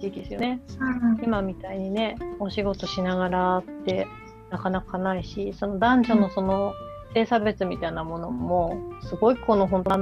[0.00, 0.60] 時期ですよね。
[0.80, 4.06] うん、今みたいにね、お仕事しながらって
[4.50, 6.72] なかなかないし、その男女のその
[7.14, 9.96] 性差別みたいなものも、すごいこの本当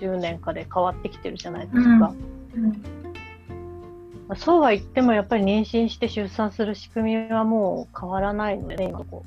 [0.00, 1.80] 何十年かで変わってきてるじゃないですか。
[1.82, 2.14] うん、ま
[4.30, 9.24] あそうは言ってもやっぱり妊娠して出産する仕組みはもう変わらないのでね、今こ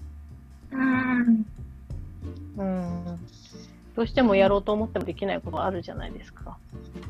[0.72, 1.45] うん、
[2.57, 3.19] うん。
[3.95, 6.57] どうしてもやろうと思ってもできないことがあるじゃないですか。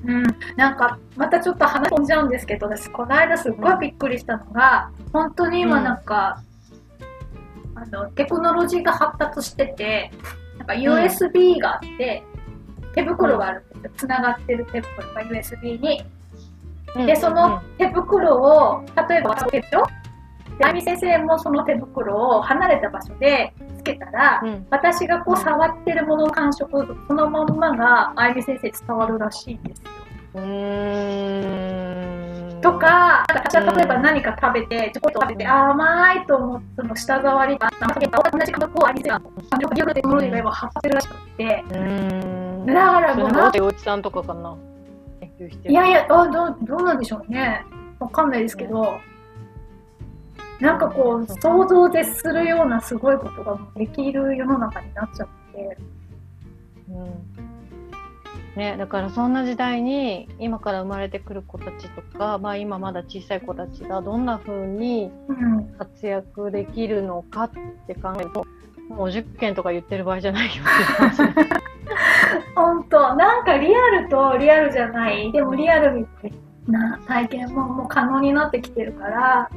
[0.03, 0.23] うん、
[0.55, 6.41] なんか、またちょっと話飛んじゃうんですけど、私、この間すっごいびっくりしたのが、本当に今なんか、
[7.75, 10.11] あの、テクノロジーが発達してて、
[10.57, 12.23] なんか USB があって、
[12.93, 13.91] 手袋があるんですよ。
[13.97, 16.03] つながってる手袋が USB に。
[17.05, 19.83] で、その手袋を、例えばつけるでしょ
[20.57, 29.83] で、あみ先生もその手袋を離れた場所でつけたら、うん私がこう触ってるものの感触、そのまんまがあゆみ先生に伝わるらしいんですよ。
[30.35, 32.61] うーん。
[32.61, 37.87] とか、私は例えば何か食べて、チョコレート食べて、あー甘いと思って、その舌触りが、同
[38.45, 39.19] じ感覚をあゆみ先生が、
[39.49, 41.63] 感覚力テクノロジーが今発達してるらしくて。
[42.65, 44.57] だからもうな大手さんとかかな。
[45.19, 47.65] 研究してるいやいや、あどうどうなんでしょうね。
[47.99, 48.99] わかんないですけど、
[50.59, 55.77] なんかこう、想像を絶するようなすごいことができる世の中になっちゃって。
[56.89, 57.31] うん
[58.55, 65.65] ね、だからそんな時代に今から生まれてくる子たちとか、まあ、今まだ小さい子たちがどんな風にうん。
[65.77, 67.51] 活躍できるのかっ
[67.87, 68.45] て考えると
[68.89, 71.23] もう受験とか言ってる場合じゃないよって
[72.55, 73.15] 本当。
[73.15, 76.33] なんかリアルとリアルじゃない、でもリアルみたい
[76.67, 79.49] な体験ももう可能になってきてるから、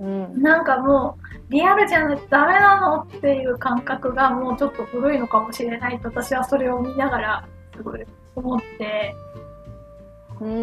[0.00, 0.42] うん。
[0.42, 1.18] なんかも
[1.50, 7.44] う、リアルじゃないとダメなのっていう感覚がもうちょっと古いのかもしれないと私はそれを見ながら
[7.74, 8.04] すごい
[8.36, 9.14] 思って、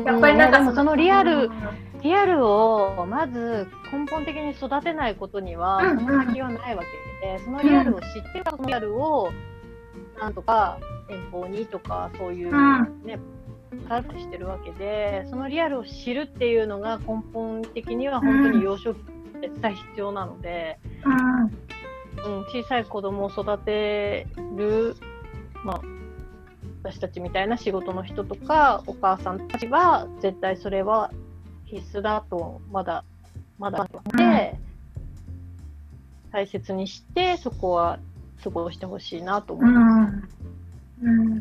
[0.06, 1.52] やっぱりなんかそのリアル、うん。
[2.02, 6.84] リアルをまず根本的に育てないことにはうんその先はないわ
[7.22, 9.32] けで、そのリアルを知ってるからそのリアルを
[10.20, 10.78] なんとか
[11.10, 13.20] 遠方にとかそういううんね、
[13.88, 19.04] タルしてるわけでそのリアルを知るっていうのが根本的には本当に幼少期っ
[19.42, 24.96] て絶対必要なので、うんうん、小さい子供を育てる、
[25.64, 25.82] まあ、
[26.84, 31.12] 私たちみたいな仕事の人とかお母さんたちは絶対それは
[31.66, 33.04] 必須だとまだ
[33.58, 33.88] まだ
[34.18, 34.58] で、
[36.32, 38.00] 大切にしてそこは
[38.44, 40.12] 過ごしてほしいなと思ういます。
[40.12, 40.30] ん。
[41.06, 41.40] うん。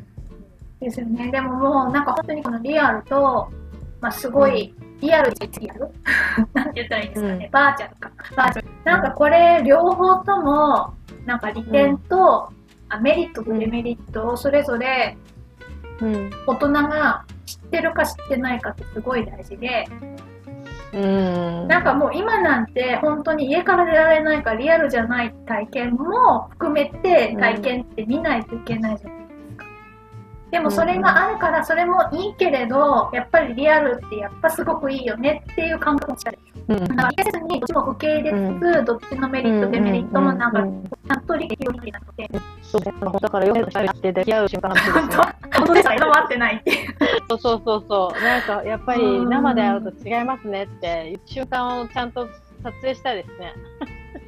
[0.81, 1.31] ですよね。
[1.31, 3.51] でももうなんか本当にこのリアルと、
[4.01, 5.81] まあすごい、リアルリアル
[6.53, 7.45] なんて言ったらいいんですかね。
[7.47, 8.13] うんバーチャルか。
[8.37, 8.69] バーチャル。
[8.85, 10.95] なんかこれ両方とも、
[11.27, 12.53] なんか利点と、
[12.89, 15.17] あメリットとデメリットをそれぞれ
[16.01, 19.87] うん大人が知ってるか知ってないかってすごい大事で、
[20.93, 29.24] うんなんかもう今なんて本当に家から出られないからリアルじゃない体験も含めて体験って見ないといけないじゃない。
[30.55, 36.39] でもそれがあるからそれもいいけれど、やっぱりリアルってやっぱすごくいいよねっていう感覚もしたり。
[36.69, 42.31] うんだからせずにどっちも受け入れつつ、どっちのメリット、デメリットもなんかうんうんうんちゃんと理解できるようになって。
[42.63, 45.17] そうだからよくして抱き合う瞬間なんです本当
[45.59, 46.73] 本当ですか今も合ってないって。
[47.29, 48.23] そうそうそうそう。
[48.23, 52.29] なんかやっぱり生で会うと違いますねっていう瞬間をちゃんと
[52.63, 53.53] 撮影したいですね。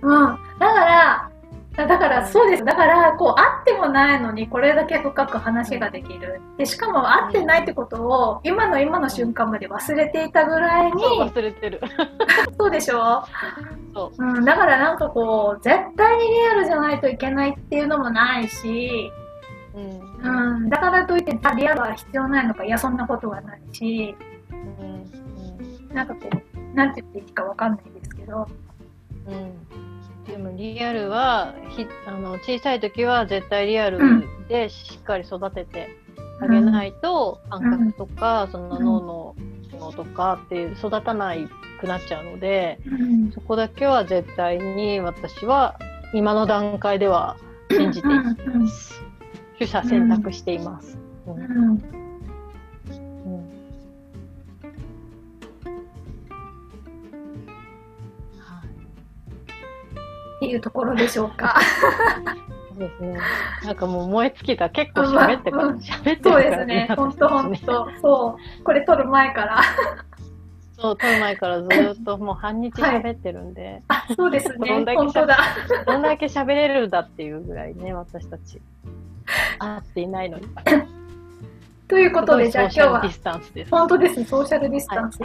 [0.02, 0.38] うん。
[0.58, 1.30] だから、
[1.76, 2.64] だからそうです。
[2.64, 6.40] だから、こう、会ってもないのに、これだけ深く話ができる。
[6.56, 11.80] で、しかも会ってないってことを、今の今の瞬間まで忘れていたぐらいに、そう忘れてる。
[12.58, 13.22] そうでしょ？
[13.94, 14.44] そうん。
[14.44, 19.12] だからなんかこう、絶対にリアルじゃないといけないっていうのもないし、
[19.74, 19.78] う。
[19.78, 20.54] うん。
[20.54, 20.68] うん。
[20.70, 24.16] だからといって、リアルは必要ないのか、いや、そんなことはないし、
[24.50, 24.54] う
[25.92, 25.94] ん。
[25.94, 28.46] なんかこう、なんて言っていいかわかんないですけど、
[29.28, 29.86] うん。
[30.26, 33.98] でもリアルはひあの小さい時は絶対リアル
[34.48, 35.88] でしっかり育てて
[36.40, 39.36] あげないと、感覚とか、その脳の
[39.70, 41.48] 機能とかっていう育たない
[41.80, 43.32] くなっちゃうので、うん。
[43.32, 45.78] そこだけは絶対に私は
[46.12, 47.36] 今の段階では
[47.70, 49.02] 信じています。
[49.58, 50.98] 取捨選択しています。
[51.26, 52.05] うん
[60.47, 61.61] いうところでしょうか。
[62.68, 63.18] そうですね。
[63.64, 64.70] なんかもう燃え尽きた。
[64.70, 66.88] 結構喋ってから、うん喋ってるそうからですね。
[66.97, 67.90] 本当本当。
[68.01, 68.62] そう。
[68.64, 69.62] これ撮る前から。
[70.78, 71.68] そう、撮る前からず
[72.01, 74.84] っともう半日喋ってるんで、あ、そうですどねん。
[74.84, 75.38] だけ本当だ。
[75.86, 78.61] どんだけ喋れるんだっていうぐらいね、私たち。
[79.59, 80.47] 会っていないのに。
[81.88, 83.70] ということで、じゃあ今日はソーシャルディ、スタンスです。
[83.70, 85.20] 本当ですね、ソーシャルディスタンス。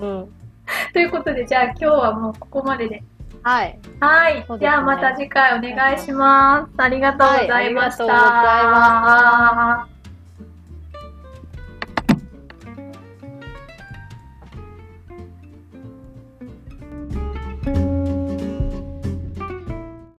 [0.00, 0.28] うん。
[0.92, 3.02] ということで、じゃあ今日はもうここまでで。
[3.42, 3.78] はい。
[4.00, 4.34] はい。
[4.34, 6.72] ねじゃあまた次回お願いします。
[6.76, 8.04] ありがとうございました。
[8.04, 9.91] はいありがとうございます